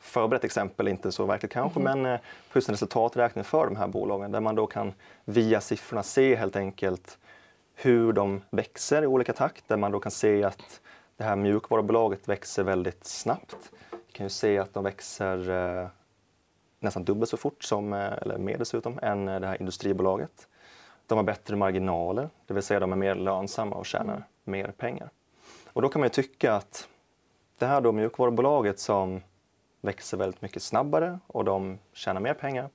förberett 0.03 0.43
exempel, 0.43 0.87
inte 0.87 1.11
så 1.11 1.25
verkligt 1.25 1.51
kanske, 1.51 1.79
mm. 1.79 1.99
men 1.99 2.13
eh, 2.13 2.19
just 2.53 2.69
en 2.69 2.73
resultaträkning 2.73 3.43
för 3.43 3.65
de 3.65 3.75
här 3.75 3.87
bolagen 3.87 4.31
där 4.31 4.39
man 4.39 4.55
då 4.55 4.67
kan 4.67 4.93
via 5.25 5.61
siffrorna 5.61 6.03
se 6.03 6.35
helt 6.35 6.55
enkelt 6.55 7.17
hur 7.75 8.13
de 8.13 8.41
växer 8.49 9.01
i 9.01 9.07
olika 9.07 9.33
takt, 9.33 9.67
där 9.67 9.77
man 9.77 9.91
då 9.91 9.99
kan 9.99 10.11
se 10.11 10.43
att 10.43 10.81
det 11.17 11.23
här 11.23 11.35
mjukvarubolaget 11.35 12.27
växer 12.27 12.63
väldigt 12.63 13.05
snabbt. 13.05 13.71
Vi 13.91 14.13
kan 14.13 14.25
ju 14.25 14.29
se 14.29 14.57
att 14.57 14.73
de 14.73 14.83
växer 14.83 15.49
eh, 15.49 15.87
nästan 16.79 17.03
dubbelt 17.03 17.29
så 17.29 17.37
fort, 17.37 17.63
som, 17.63 17.93
eh, 17.93 18.13
eller 18.13 18.37
mer 18.37 18.57
dessutom, 18.57 18.99
än 19.01 19.27
eh, 19.27 19.39
det 19.39 19.47
här 19.47 19.57
industribolaget. 19.59 20.47
De 21.07 21.17
har 21.17 21.23
bättre 21.23 21.55
marginaler, 21.55 22.29
det 22.45 22.53
vill 22.53 22.63
säga 22.63 22.79
de 22.79 22.91
är 22.91 22.95
mer 22.95 23.15
lönsamma 23.15 23.75
och 23.75 23.85
tjänar 23.85 24.13
mm. 24.13 24.23
mer 24.43 24.71
pengar. 24.77 25.09
Och 25.73 25.81
då 25.81 25.89
kan 25.89 25.99
man 25.99 26.05
ju 26.05 26.09
tycka 26.09 26.53
att 26.53 26.87
det 27.57 27.65
här 27.65 27.81
då 27.81 27.91
mjukvarubolaget 27.91 28.79
som 28.79 29.21
växer 29.83 30.17
väldigt 30.17 30.41
mycket 30.41 30.63
snabbare 30.63 31.19
och 31.27 31.45
de 31.45 31.79
tjänar 31.93 32.21
mer 32.21 32.33
pengar, 32.33 32.69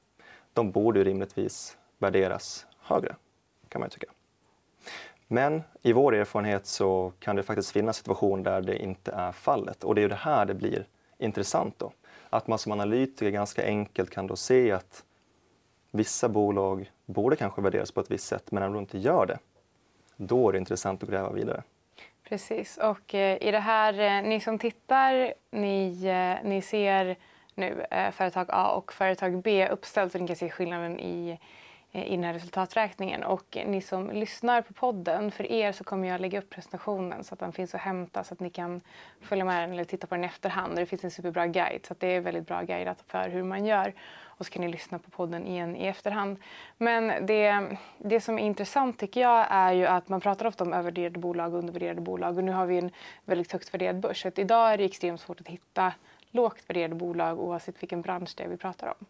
de 0.52 0.70
borde 0.70 0.98
ju 0.98 1.04
rimligtvis 1.04 1.76
värderas 1.98 2.66
högre, 2.80 3.16
kan 3.68 3.80
man 3.80 3.86
ju 3.86 3.90
tycka. 3.90 4.12
Men 5.26 5.62
i 5.82 5.92
vår 5.92 6.14
erfarenhet 6.14 6.66
så 6.66 7.12
kan 7.18 7.36
det 7.36 7.42
faktiskt 7.42 7.70
finnas 7.70 7.96
situationer 7.96 8.44
där 8.44 8.60
det 8.60 8.82
inte 8.82 9.12
är 9.12 9.32
fallet 9.32 9.84
och 9.84 9.94
det 9.94 10.00
är 10.00 10.02
ju 10.02 10.08
det 10.08 10.14
här 10.14 10.46
det 10.46 10.54
blir 10.54 10.86
intressant 11.18 11.78
då 11.78 11.92
att 12.30 12.46
man 12.46 12.58
som 12.58 12.72
analytiker 12.72 13.30
ganska 13.30 13.64
enkelt 13.64 14.10
kan 14.10 14.26
då 14.26 14.36
se 14.36 14.72
att 14.72 15.04
vissa 15.90 16.28
bolag 16.28 16.92
borde 17.06 17.36
kanske 17.36 17.62
värderas 17.62 17.92
på 17.92 18.00
ett 18.00 18.10
visst 18.10 18.26
sätt 18.26 18.50
men 18.50 18.62
ändå 18.62 18.78
inte 18.78 18.98
gör 18.98 19.26
det. 19.26 19.38
Då 20.16 20.48
är 20.48 20.52
det 20.52 20.58
intressant 20.58 21.02
att 21.02 21.08
gräva 21.08 21.32
vidare. 21.32 21.62
Precis, 22.28 22.76
och 22.76 23.14
eh, 23.14 23.38
i 23.40 23.50
det 23.50 23.58
här, 23.58 24.00
eh, 24.00 24.28
ni 24.28 24.40
som 24.40 24.58
tittar, 24.58 25.34
ni, 25.50 26.06
eh, 26.06 26.48
ni 26.48 26.62
ser 26.62 27.16
nu 27.54 27.86
eh, 27.90 28.10
företag 28.10 28.46
A 28.48 28.70
och 28.70 28.92
företag 28.92 29.42
B 29.42 29.68
uppställt 29.68 30.12
så 30.12 30.18
ni 30.18 30.26
kan 30.26 30.36
se 30.36 30.50
skillnaden 30.50 31.00
i 31.00 31.38
Eh, 31.92 32.06
i 32.06 32.10
den 32.10 32.24
här 32.24 32.32
resultaträkningen. 32.32 33.22
Och 33.24 33.56
eh, 33.56 33.68
ni 33.68 33.80
som 33.80 34.10
lyssnar 34.10 34.62
på 34.62 34.72
podden, 34.72 35.30
för 35.30 35.52
er 35.52 35.72
så 35.72 35.84
kommer 35.84 36.08
jag 36.08 36.20
lägga 36.20 36.38
upp 36.38 36.50
presentationen 36.50 37.24
så 37.24 37.34
att 37.34 37.40
den 37.40 37.52
finns 37.52 37.74
att 37.74 37.80
hämta 37.80 38.24
så 38.24 38.34
att 38.34 38.40
ni 38.40 38.50
kan 38.50 38.80
följa 39.20 39.44
med 39.44 39.62
den 39.62 39.72
eller 39.72 39.84
titta 39.84 40.06
på 40.06 40.14
den 40.14 40.24
i 40.24 40.26
efterhand. 40.26 40.76
Det 40.76 40.86
finns 40.86 41.04
en 41.04 41.10
superbra 41.10 41.46
guide 41.46 41.86
så 41.86 41.94
det 41.98 42.06
är 42.06 42.20
väldigt 42.20 42.46
bra 42.46 42.62
guidat 42.62 43.04
för 43.06 43.28
hur 43.28 43.42
man 43.42 43.66
gör. 43.66 43.94
Och 44.38 44.46
så 44.46 44.52
kan 44.52 44.62
ni 44.62 44.68
lyssna 44.68 44.98
på 44.98 45.10
podden 45.10 45.46
igen 45.46 45.76
i 45.76 45.86
efterhand. 45.86 46.36
Men 46.76 47.26
det, 47.26 47.76
det 47.98 48.20
som 48.20 48.38
är 48.38 48.42
intressant 48.42 48.98
tycker 48.98 49.20
jag 49.20 49.46
är 49.50 49.72
ju 49.72 49.86
att 49.86 50.08
man 50.08 50.20
pratar 50.20 50.46
ofta 50.46 50.64
om 50.64 50.72
övervärderade 50.72 51.18
bolag 51.18 51.52
och 51.52 51.58
undervärderade 51.58 52.00
bolag 52.00 52.38
och 52.38 52.44
nu 52.44 52.52
har 52.52 52.66
vi 52.66 52.78
en 52.78 52.90
väldigt 53.24 53.52
högt 53.52 53.74
värderad 53.74 54.00
börs. 54.00 54.22
Så 54.22 54.30
idag 54.36 54.72
är 54.72 54.78
det 54.78 54.84
extremt 54.84 55.20
svårt 55.20 55.40
att 55.40 55.48
hitta 55.48 55.92
lågt 56.30 56.62
värderade 56.66 56.94
bolag 56.94 57.40
oavsett 57.40 57.82
vilken 57.82 58.02
bransch 58.02 58.34
det 58.36 58.44
är 58.44 58.48
vi 58.48 58.56
pratar 58.56 58.86
om. 58.98 59.06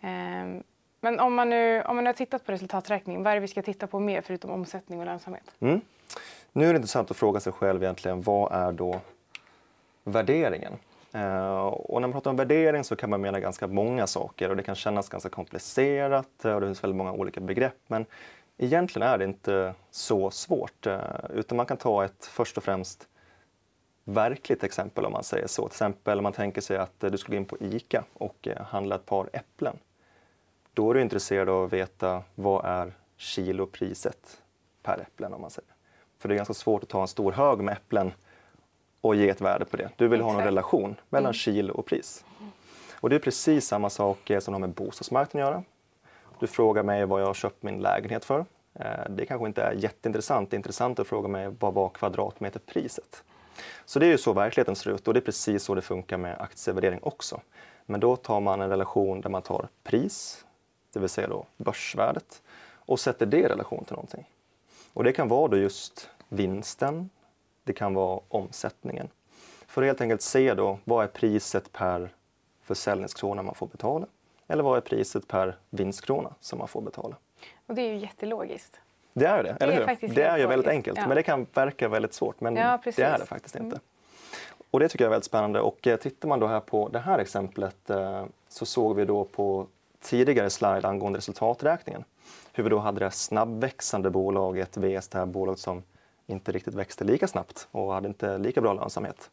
Ehm, 0.00 0.62
men 1.00 1.20
om 1.20 1.34
man, 1.34 1.50
nu, 1.50 1.82
om 1.82 1.96
man 1.96 2.06
har 2.06 2.12
tittat 2.12 2.46
på 2.46 2.52
resultaträkningen, 2.52 3.22
vad 3.22 3.30
är 3.30 3.34
det 3.34 3.40
vi 3.40 3.48
ska 3.48 3.62
titta 3.62 3.86
på 3.86 4.00
mer 4.00 4.20
förutom 4.20 4.50
omsättning 4.50 5.00
och 5.00 5.06
lönsamhet? 5.06 5.50
Mm. 5.60 5.80
Nu 6.52 6.68
är 6.68 6.72
det 6.72 6.76
intressant 6.76 7.10
att 7.10 7.16
fråga 7.16 7.40
sig 7.40 7.52
själv 7.52 7.82
egentligen, 7.82 8.22
vad 8.22 8.52
är 8.52 8.72
då 8.72 9.00
värderingen? 10.04 10.78
Eh, 11.12 11.66
och 11.66 12.00
när 12.00 12.08
man 12.08 12.12
pratar 12.12 12.30
om 12.30 12.36
värdering 12.36 12.84
så 12.84 12.96
kan 12.96 13.10
man 13.10 13.20
mena 13.20 13.40
ganska 13.40 13.66
många 13.66 14.06
saker 14.06 14.50
och 14.50 14.56
det 14.56 14.62
kan 14.62 14.74
kännas 14.74 15.08
ganska 15.08 15.28
komplicerat 15.28 16.44
eh, 16.44 16.52
och 16.52 16.60
det 16.60 16.66
finns 16.66 16.84
väldigt 16.84 16.96
många 16.96 17.12
olika 17.12 17.40
begrepp. 17.40 17.78
Men 17.86 18.06
egentligen 18.58 19.08
är 19.08 19.18
det 19.18 19.24
inte 19.24 19.74
så 19.90 20.30
svårt, 20.30 20.86
eh, 20.86 21.00
utan 21.34 21.56
man 21.56 21.66
kan 21.66 21.76
ta 21.76 22.04
ett 22.04 22.26
först 22.26 22.56
och 22.56 22.64
främst 22.64 23.08
verkligt 24.04 24.64
exempel 24.64 25.04
om 25.04 25.12
man 25.12 25.24
säger 25.24 25.46
så. 25.46 25.62
Till 25.62 25.74
exempel 25.74 26.18
om 26.18 26.22
man 26.22 26.32
tänker 26.32 26.60
sig 26.60 26.76
att 26.76 27.00
du 27.00 27.18
skulle 27.18 27.36
in 27.36 27.44
på 27.44 27.56
ICA 27.60 28.04
och 28.12 28.48
handla 28.70 28.94
ett 28.94 29.06
par 29.06 29.30
äpplen 29.32 29.78
då 30.74 30.90
är 30.90 30.94
du 30.94 31.02
intresserad 31.02 31.48
av 31.48 31.64
att 31.64 31.72
veta 31.72 32.22
vad 32.34 32.64
är 32.64 32.92
kilopriset 33.16 34.42
per 34.82 35.00
äpplen 35.00 35.34
om 35.34 35.40
man 35.40 35.50
säger. 35.50 35.70
För 36.18 36.28
det 36.28 36.34
är 36.34 36.36
ganska 36.36 36.54
svårt 36.54 36.82
att 36.82 36.88
ta 36.88 37.02
en 37.02 37.08
stor 37.08 37.32
hög 37.32 37.58
med 37.58 37.72
äpplen 37.72 38.12
och 39.00 39.14
ge 39.14 39.28
ett 39.28 39.40
värde 39.40 39.64
på 39.64 39.76
det. 39.76 39.90
Du 39.96 40.08
vill 40.08 40.20
ha 40.20 40.38
en 40.38 40.44
relation 40.44 40.96
mellan 41.08 41.24
mm. 41.24 41.32
kilo 41.32 41.74
och 41.74 41.86
pris. 41.86 42.24
Och 42.94 43.10
det 43.10 43.16
är 43.16 43.20
precis 43.20 43.66
samma 43.66 43.90
sak 43.90 44.30
som 44.40 44.54
har 44.54 44.58
med 44.58 44.70
bostadsmarknaden 44.70 45.48
att 45.48 45.52
göra. 45.52 45.64
Du 46.38 46.46
frågar 46.46 46.82
mig 46.82 47.06
vad 47.06 47.20
jag 47.20 47.26
har 47.26 47.34
köpt 47.34 47.62
min 47.62 47.78
lägenhet 47.78 48.24
för. 48.24 48.44
Eh, 48.74 49.10
det 49.10 49.26
kanske 49.26 49.46
inte 49.46 49.62
är 49.62 49.72
jätteintressant. 49.72 50.50
Det 50.50 50.54
är 50.54 50.58
intressant 50.58 50.98
att 50.98 51.06
fråga 51.06 51.28
mig 51.28 51.54
vad 51.58 51.74
var 51.74 51.88
kvadratmeterpriset? 51.88 53.22
Så 53.84 53.98
det 53.98 54.06
är 54.06 54.10
ju 54.10 54.18
så 54.18 54.32
verkligheten 54.32 54.76
ser 54.76 54.90
ut 54.90 55.08
och 55.08 55.14
det 55.14 55.20
är 55.20 55.24
precis 55.24 55.62
så 55.62 55.74
det 55.74 55.82
funkar 55.82 56.16
med 56.16 56.40
aktievärdering 56.40 56.98
också. 57.02 57.40
Men 57.86 58.00
då 58.00 58.16
tar 58.16 58.40
man 58.40 58.60
en 58.60 58.68
relation 58.68 59.20
där 59.20 59.30
man 59.30 59.42
tar 59.42 59.68
pris, 59.82 60.44
det 60.92 61.00
vill 61.00 61.08
säga 61.08 61.28
då 61.28 61.46
börsvärdet, 61.56 62.42
och 62.74 63.00
sätter 63.00 63.26
det 63.26 63.38
i 63.38 63.48
relation 63.48 63.84
till 63.84 63.92
någonting. 63.92 64.28
Och 64.92 65.04
det 65.04 65.12
kan 65.12 65.28
vara 65.28 65.48
då 65.48 65.56
just 65.56 66.10
vinsten, 66.28 67.10
det 67.64 67.72
kan 67.72 67.94
vara 67.94 68.20
omsättningen. 68.28 69.08
För 69.66 69.82
att 69.82 69.86
helt 69.86 70.00
enkelt 70.00 70.22
se 70.22 70.54
då, 70.54 70.78
vad 70.84 71.04
är 71.04 71.08
priset 71.08 71.72
per 71.72 72.14
försäljningskrona 72.62 73.42
man 73.42 73.54
får 73.54 73.66
betala? 73.66 74.06
Eller 74.48 74.62
vad 74.62 74.76
är 74.76 74.80
priset 74.80 75.28
per 75.28 75.56
vinstkrona 75.70 76.34
som 76.40 76.58
man 76.58 76.68
får 76.68 76.80
betala? 76.80 77.16
Och 77.66 77.74
det 77.74 77.82
är 77.82 77.92
ju 77.92 77.98
jättelogiskt. 77.98 78.80
Det 79.12 79.26
är 79.26 79.42
det, 79.42 79.56
eller 79.60 79.72
hur? 79.72 80.14
Det 80.14 80.22
är 80.22 80.38
ju 80.38 80.46
väldigt 80.46 80.68
enkelt, 80.68 80.98
ja. 80.98 81.06
men 81.06 81.16
det 81.16 81.22
kan 81.22 81.46
verka 81.54 81.88
väldigt 81.88 82.14
svårt. 82.14 82.40
Men 82.40 82.56
ja, 82.56 82.80
det 82.84 83.02
är 83.02 83.18
det 83.18 83.26
faktiskt 83.26 83.56
inte. 83.56 83.66
Mm. 83.66 83.80
Och 84.70 84.80
det 84.80 84.88
tycker 84.88 85.04
jag 85.04 85.08
är 85.08 85.10
väldigt 85.10 85.26
spännande. 85.26 85.60
Och 85.60 85.86
eh, 85.86 85.96
tittar 85.96 86.28
man 86.28 86.40
då 86.40 86.46
här 86.46 86.60
på 86.60 86.88
det 86.88 86.98
här 86.98 87.18
exemplet 87.18 87.90
eh, 87.90 88.24
så 88.48 88.66
såg 88.66 88.96
vi 88.96 89.04
då 89.04 89.24
på 89.24 89.66
tidigare 90.00 90.50
slide 90.50 90.88
angående 90.88 91.18
resultaträkningen 91.18 92.04
hur 92.52 92.64
vi 92.64 92.70
då 92.70 92.78
hade 92.78 93.00
det 93.00 93.10
snabbväxande 93.10 94.10
bolaget 94.10 94.76
vs 94.76 95.08
det 95.08 95.18
här 95.18 95.26
bolaget 95.26 95.60
som 95.60 95.82
inte 96.30 96.52
riktigt 96.52 96.74
växte 96.74 97.04
lika 97.04 97.28
snabbt 97.28 97.68
och 97.70 97.92
hade 97.92 98.08
inte 98.08 98.38
lika 98.38 98.60
bra 98.60 98.72
lönsamhet. 98.72 99.30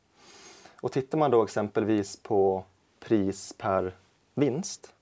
Och 0.82 0.92
tittar 0.92 1.18
man 1.18 1.32
då 1.32 1.44
exempelvis 1.44 2.24
på 2.24 2.64
pris 3.00 3.54
per 3.58 3.96
vinst 4.34 4.94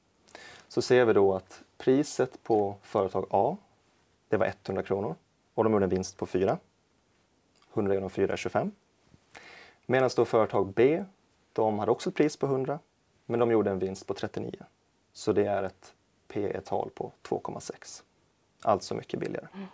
så 0.68 0.82
ser 0.82 1.06
vi 1.06 1.14
då 1.14 1.34
att 1.34 1.64
priset 1.78 2.44
på 2.44 2.76
företag 2.82 3.28
A 3.30 3.58
det 4.30 4.38
var 4.38 4.54
100 4.66 4.84
kronor 4.84 5.16
och 5.54 5.64
de 5.64 5.74
gjorde 5.74 5.86
en 5.86 5.90
vinst 5.90 6.18
på 6.18 6.26
4. 6.26 6.58
100 7.74 7.94
genom 7.94 8.10
4 8.10 8.34
är 8.34 8.38
25. 8.38 8.72
Medan 9.86 10.10
då 10.16 10.26
företag 10.26 10.74
B, 10.74 11.06
de 11.54 11.80
hade 11.80 11.92
också 11.92 12.10
ett 12.10 12.16
pris 12.16 12.38
på 12.38 12.46
100 12.46 12.80
men 13.26 13.40
de 13.40 13.52
gjorde 13.52 13.72
en 13.72 13.80
vinst 13.80 14.08
på 14.08 14.14
39. 14.14 14.52
Så 15.14 15.34
det 15.34 15.46
är 15.46 15.64
ett 15.64 15.94
P 16.28 16.62
tal 16.66 16.90
på 16.96 17.12
2,6. 17.24 18.04
Alltså 18.62 18.96
mycket 18.96 19.20
billigare. 19.20 19.48
Mm. 19.54 19.68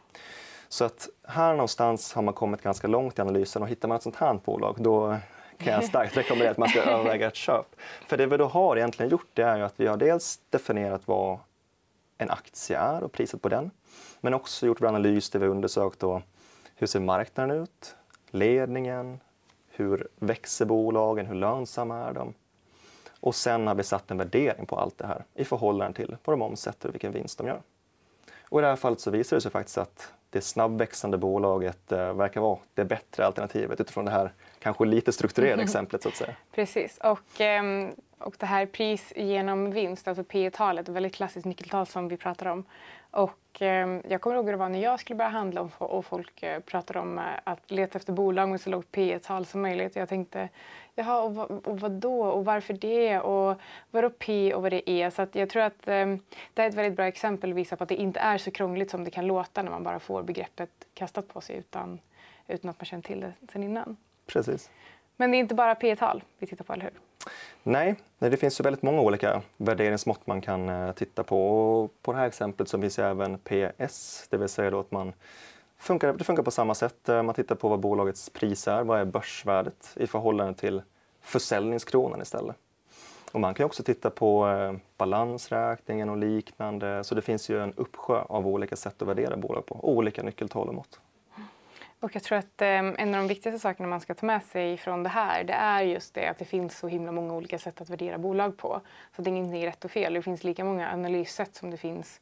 Så 0.72 0.86
att 0.86 1.10
här 1.24 1.51
någonstans 1.51 2.13
har 2.13 2.22
man 2.22 2.34
kommit 2.34 2.62
ganska 2.62 2.88
långt 2.88 3.20
i 3.20 3.22
analysen 3.22 3.62
och 3.62 3.68
hittar 3.68 3.88
man 3.88 3.98
ett 3.98 4.04
sånt 4.04 4.16
här 4.16 4.34
bolag 4.34 4.75
då 4.80 5.18
kan 5.58 5.74
jag 5.74 5.84
starkt 5.84 6.18
rekommendera 6.18 6.51
att 6.51 6.58
man 6.58 6.70
ska 6.70 6.82
överväga 6.82 7.28
ett 7.28 7.36
köp. 7.36 7.75
För 8.08 8.18
det 8.18 8.25
vi 8.25 8.38
då 8.38 8.46
har 8.46 8.78
egentligen 8.78 9.12
gjort 9.12 9.30
det 9.34 9.42
är 9.42 9.58
ju 9.58 9.63
att 9.63 9.74
vi 9.80 9.88
har 9.88 9.98
dels 9.98 10.40
definierat 10.50 11.01
vad 11.06 11.40
en 12.18 12.30
aktie 12.30 12.78
är 12.78 13.04
och 13.04 13.12
priset 13.12 13.42
på 13.42 13.50
den. 13.50 13.72
Men 14.22 14.34
också 14.34 14.66
gjort 14.66 14.82
vår 14.82 14.88
analys 14.88 15.30
där 15.30 15.40
vi 15.40 15.48
undersökt 15.48 16.00
då, 16.00 16.22
hur 16.75 16.88
ser 16.88 17.00
marknaden 17.00 17.62
ut, 17.62 17.96
ledningen, 18.30 19.20
hur 19.70 20.08
växer 20.16 20.66
bolagen, 20.66 21.25
hur 21.25 21.36
lönsamma 21.36 21.98
är 21.98 22.13
de? 22.13 22.34
Och 23.20 23.36
sen 23.36 23.68
har 23.68 23.75
vi 23.75 23.84
satt 23.84 24.12
en 24.12 24.18
värdering 24.18 24.66
på 24.66 24.75
allt 24.75 24.98
det 24.98 25.08
här 25.08 25.24
i 25.34 25.46
förhållande 25.46 25.96
till 25.96 26.18
vad 26.25 26.34
de 26.34 26.42
omsätter 26.42 26.90
och 26.90 26.96
vilken 26.96 27.12
vinst 27.12 27.38
de 27.38 27.48
gör. 27.48 27.62
Och 28.50 28.60
I 28.60 28.62
det 28.62 28.68
här 28.68 28.75
fallet 28.75 29.00
så 29.00 29.12
visar 29.12 29.38
det 29.38 29.42
sig 29.42 29.51
faktiskt 29.51 29.78
att 29.78 30.13
det 30.31 30.41
snabbväxande 30.41 31.17
bolaget 31.17 31.91
eh, 31.91 32.13
verkar 32.13 32.41
vara 32.41 32.59
det 32.73 32.85
bättre 32.85 33.25
alternativet 33.25 33.81
utifrån 33.81 34.05
det 34.05 34.11
här 34.11 34.33
kanske 34.59 34.85
lite 34.85 35.11
strukturerade 35.11 35.53
mm. 35.53 35.63
exemplet. 35.63 36.03
så 36.03 36.09
att 36.09 36.15
säga. 36.15 36.35
Precis. 36.51 36.97
Och, 36.97 37.41
eh, 37.41 37.63
och 38.19 38.35
det 38.38 38.45
här 38.45 38.65
pris 38.65 39.13
genom 39.15 39.71
vinst, 39.71 40.07
alltså 40.07 40.23
P 40.23 40.50
talet 40.50 40.89
väldigt 40.89 41.13
klassiskt 41.15 41.45
nyckeltal 41.45 41.88
som 41.88 42.07
vi 42.07 42.17
pratar 42.17 42.45
om. 42.45 42.65
Och, 43.12 43.62
eh, 43.62 44.00
jag 44.08 44.22
kommer 44.22 44.36
ihåg 44.36 44.46
hur 44.46 44.51
det 44.51 44.58
var 44.58 44.70
när 44.70 44.80
jag 44.80 45.00
skulle 45.00 45.18
börja 45.18 45.30
handla 45.30 45.62
och, 45.62 45.82
och 45.82 46.06
folk 46.06 46.44
eh, 46.44 46.60
pratade 46.60 47.00
om 47.00 47.18
eh, 47.18 47.24
att 47.44 47.72
leta 47.72 47.98
efter 47.98 48.13
bolag 48.13 48.50
med 48.50 48.62
så 48.62 48.70
lågt 48.70 48.91
P 48.91 49.20
tal 49.20 49.46
som 49.46 49.62
möjligt. 49.62 49.96
Jag 49.96 50.10
tänkte, 50.10 50.50
jaha, 50.96 51.22
och, 51.22 51.68
och 51.68 51.80
vad 51.80 51.91
då? 51.91 52.24
Och 52.24 52.46
varför 52.46 52.74
det? 52.74 53.20
Och 53.20 53.62
vadå 53.91 54.10
P 54.10 54.53
och 54.53 54.62
vad 54.62 54.72
det 54.72 54.89
är? 54.89 55.10
Så 55.10 55.27
jag 55.32 55.50
tror 55.50 55.63
att 55.63 55.88
eh, 55.88 56.15
det 56.53 56.62
är 56.62 56.68
ett 56.68 56.74
väldigt 56.74 56.96
bra 56.96 57.06
exempel 57.06 57.51
och 57.51 57.58
visar 57.58 57.77
på 57.77 57.84
att 57.84 57.89
det 57.89 57.96
inte 57.96 58.20
är 58.20 58.38
så 58.38 58.51
krångligt 58.51 58.91
som 58.91 59.03
det 59.03 59.12
kan 59.12 59.27
låta 59.27 59.63
när 59.63 59.72
man 59.72 59.84
bara 59.84 60.00
får 60.00 60.24
begreppet 60.24 60.70
kastat 60.94 61.27
på 61.27 61.41
sig 61.41 61.56
utan, 61.56 62.00
utan 62.48 62.70
att 62.70 62.80
man 62.80 62.86
känner 62.86 63.03
till 63.03 63.20
det 63.20 63.34
sedan 63.51 63.63
innan. 63.63 63.98
Precis. 64.25 64.70
Men 65.15 65.32
det 65.32 65.38
är 65.38 65.39
inte 65.39 65.56
bara 65.56 65.75
P 65.75 65.96
tal 65.96 66.24
vi 66.38 66.48
tittar 66.48 66.65
på, 66.65 66.74
eller 66.74 66.84
hur? 66.84 67.11
Nej, 67.63 67.96
det 68.20 68.38
finns 68.38 68.60
ju 68.60 68.63
väldigt 68.63 68.82
många 68.82 69.01
olika 69.01 69.42
värderingsmått 69.58 70.28
man 70.28 70.42
kan 70.42 70.70
eh, 70.70 70.92
titta 70.92 71.24
på. 71.24 71.50
Och 71.50 71.94
på 72.01 72.12
det 72.12 72.18
här 72.18 72.28
exemplet 72.28 72.70
så 72.70 72.82
finns 72.82 73.00
även 73.00 73.38
PS, 73.38 74.28
det 74.30 74.38
vill 74.38 74.50
säga 74.50 74.72
då 74.72 74.80
att 74.80 74.92
man 74.92 75.13
funkar, 75.78 76.13
det 76.13 76.24
funkar 76.24 76.44
på 76.44 76.51
samma 76.51 76.75
sätt. 76.75 77.10
Eh, 77.10 77.24
man 77.24 77.36
tittar 77.36 77.56
på 77.56 77.70
vad 77.70 77.80
bolagets 77.80 78.30
pris 78.30 78.68
är, 78.68 78.84
vad 78.84 79.00
är 79.00 79.06
börsvärdet 79.06 79.94
i 79.96 80.08
förhållande 80.08 80.54
till 80.54 80.82
försäljningskronan 81.22 82.22
istället. 82.22 82.56
Och 83.32 83.40
man 83.40 83.54
kan 83.54 83.66
också 83.66 83.84
titta 83.84 84.10
på 84.10 84.48
eh, 84.48 84.74
balansräkningen 84.98 86.10
och 86.10 86.18
liknande. 86.18 87.04
Så 87.04 87.16
det 87.16 87.22
finns 87.22 87.50
ju 87.50 87.63
en 87.63 87.74
uppsjö 87.74 88.22
av 88.30 88.48
olika 88.48 88.75
sätt 88.75 89.01
att 89.01 89.08
värdera 89.08 89.38
bolag 89.38 89.66
på, 89.66 89.80
olika 89.82 90.24
nyckeltal 90.24 90.68
och 90.68 90.75
mått. 90.75 91.00
Och 92.01 92.15
jag 92.15 92.24
tror 92.24 92.38
att 92.38 92.62
ehm, 92.62 92.96
en 92.98 93.15
av 93.15 93.22
de 93.22 93.27
viktigaste 93.27 93.60
sakerna 93.60 93.88
man 93.89 94.01
ska 94.01 94.13
ta 94.13 94.25
med 94.25 94.43
sig 94.43 94.77
från 94.77 95.03
det 95.03 95.10
här 95.10 95.43
det 95.43 95.53
är 95.53 95.81
just 95.81 96.13
det 96.13 96.27
att 96.27 96.38
det 96.38 96.46
finns 96.46 96.77
så 96.77 96.88
himla 96.88 97.12
många 97.12 97.34
olika 97.34 97.60
sätt 97.60 97.81
att 97.81 97.89
värdera 97.89 98.17
bolag 98.17 98.58
på. 98.58 98.81
Så 99.15 99.22
det 99.22 99.29
är 99.29 99.31
ingenting 99.31 99.67
rätt 99.67 99.86
och 99.86 99.91
fel. 99.91 100.13
Det 100.13 100.22
finns 100.22 100.43
lika 100.43 100.63
många 100.63 100.91
analyssätt 100.91 101.55
som 101.55 101.72
det 101.72 101.77
finns 101.77 102.22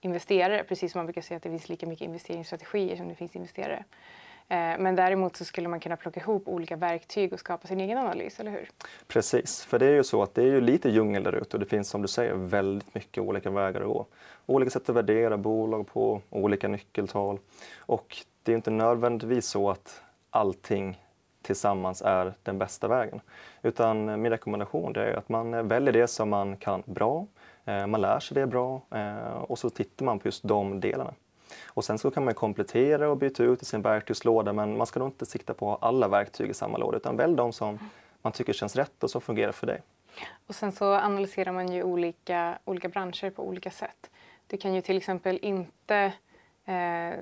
investerare. 0.00 0.64
Precis 0.64 0.92
som 0.92 0.98
man 0.98 1.06
brukar 1.06 1.22
säga 1.22 1.36
att 1.36 1.42
det 1.42 1.50
finns 1.50 1.68
lika 1.68 1.86
mycket 1.86 2.04
investeringsstrategier 2.04 2.96
som 2.96 3.08
det 3.08 3.14
finns 3.14 3.36
investerare. 3.36 3.84
Eh, 4.48 4.78
men 4.78 4.96
däremot 4.96 5.36
så 5.36 5.44
skulle 5.44 5.68
man 5.68 5.80
kunna 5.80 5.96
plocka 5.96 6.20
ihop 6.20 6.48
olika 6.48 6.76
verktyg 6.76 7.32
och 7.32 7.40
skapa 7.40 7.68
sin 7.68 7.80
egen 7.80 7.98
analys, 7.98 8.40
eller 8.40 8.50
hur? 8.50 8.68
Precis, 9.06 9.64
för 9.64 9.78
det 9.78 9.86
är 9.86 9.94
ju 9.94 10.04
så 10.04 10.22
att 10.22 10.34
det 10.34 10.42
är 10.42 10.46
ju 10.46 10.60
lite 10.60 10.88
djungel 10.88 11.22
där 11.22 11.32
ute 11.32 11.56
och 11.56 11.60
det 11.60 11.66
finns 11.66 11.88
som 11.88 12.02
du 12.02 12.08
säger 12.08 12.34
väldigt 12.34 12.94
mycket 12.94 13.22
olika 13.22 13.50
vägar 13.50 13.80
att 13.80 13.86
gå. 13.86 14.06
Olika 14.46 14.70
sätt 14.70 14.88
att 14.88 14.96
värdera 14.96 15.36
bolag 15.36 15.86
på, 15.86 16.20
olika 16.30 16.68
nyckeltal. 16.68 17.38
Och 17.78 18.16
det 18.44 18.52
är 18.52 18.56
inte 18.56 18.70
nödvändigtvis 18.70 19.46
så 19.46 19.70
att 19.70 20.02
allting 20.30 21.00
tillsammans 21.42 22.02
är 22.02 22.34
den 22.42 22.58
bästa 22.58 22.88
vägen. 22.88 23.20
Utan 23.62 24.08
eh, 24.08 24.16
min 24.16 24.32
rekommendation 24.32 24.96
är 24.96 25.18
att 25.18 25.28
man 25.28 25.54
eh, 25.54 25.62
väljer 25.62 25.92
det 25.92 26.06
som 26.06 26.30
man 26.30 26.56
kan 26.56 26.82
bra, 26.86 27.26
eh, 27.64 27.86
man 27.86 28.00
lär 28.00 28.20
sig 28.20 28.34
det 28.34 28.46
bra 28.46 28.80
och 29.48 29.58
så 29.58 29.70
tittar 29.70 30.04
man 30.04 30.18
på 30.18 30.28
just 30.28 30.42
de 30.42 30.80
delarna. 30.80 31.14
Och 31.66 31.84
sen 31.84 31.98
så 31.98 32.10
kan 32.10 32.24
man 32.24 32.34
komplettera 32.34 33.10
och 33.10 33.16
byta 33.16 33.42
ut 33.42 33.62
i 33.62 33.64
sin 33.64 33.82
verktygslåda 33.82 34.52
men 34.52 34.76
man 34.76 34.86
ska 34.86 35.00
nog 35.00 35.08
inte 35.08 35.26
sikta 35.26 35.54
på 35.54 35.74
alla 35.74 36.08
verktyg 36.08 36.50
i 36.50 36.54
samma 36.54 36.78
låda 36.78 36.96
utan 36.96 37.16
välj 37.16 37.36
de 37.36 37.52
som 37.52 37.78
man 38.22 38.32
tycker 38.32 38.52
känns 38.52 38.76
rätt 38.76 39.04
och 39.04 39.10
som 39.10 39.20
fungerar 39.20 39.52
för 39.52 39.66
dig. 39.66 39.82
Och 40.46 40.54
sen 40.54 40.72
så 40.72 40.94
analyserar 40.94 41.52
man 41.52 41.72
ju 41.72 41.82
olika, 41.82 42.58
olika 42.64 42.88
branscher 42.88 43.30
på 43.30 43.48
olika 43.48 43.70
sätt. 43.70 44.10
Du 44.46 44.56
kan 44.56 44.74
ju 44.74 44.80
till 44.80 44.96
exempel 44.96 45.38
inte 45.42 45.74
Eh, 45.94 46.12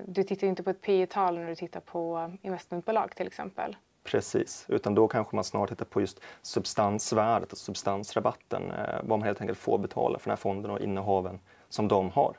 du 0.05 0.23
tittar 0.23 0.47
inte 0.47 0.63
på 0.63 0.69
ett 0.69 0.81
P 0.81 1.05
tal 1.05 1.39
när 1.39 1.47
du 1.47 1.55
tittar 1.55 1.79
på 1.79 2.31
investmentbolag 2.41 3.15
till 3.15 3.27
exempel. 3.27 3.75
Precis, 4.03 4.65
utan 4.69 4.95
då 4.95 5.07
kanske 5.07 5.35
man 5.35 5.43
snarare 5.43 5.67
tittar 5.67 5.85
på 5.85 6.01
just 6.01 6.19
substansvärdet 6.41 7.51
och 7.51 7.57
substansrabatten. 7.57 8.71
Eh, 8.71 8.95
vad 9.03 9.19
man 9.19 9.23
helt 9.23 9.41
enkelt 9.41 9.59
får 9.59 9.77
betala 9.77 10.19
för 10.19 10.25
den 10.25 10.31
här 10.31 10.41
fonden 10.41 10.71
och 10.71 10.79
innehaven 10.79 11.39
som 11.69 11.87
de 11.87 12.09
har. 12.09 12.37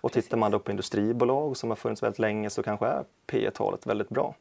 Och 0.00 0.12
Precis. 0.12 0.24
tittar 0.24 0.36
man 0.36 0.50
då 0.50 0.58
på 0.58 0.70
industribolag 0.70 1.56
som 1.56 1.70
har 1.70 1.76
funnits 1.76 2.02
väldigt 2.02 2.18
länge 2.18 2.50
så 2.50 2.62
kanske 2.62 2.86
är 2.86 3.04
P 3.26 3.50
talet 3.50 3.86
väldigt 3.86 4.08
bra. 4.08 4.34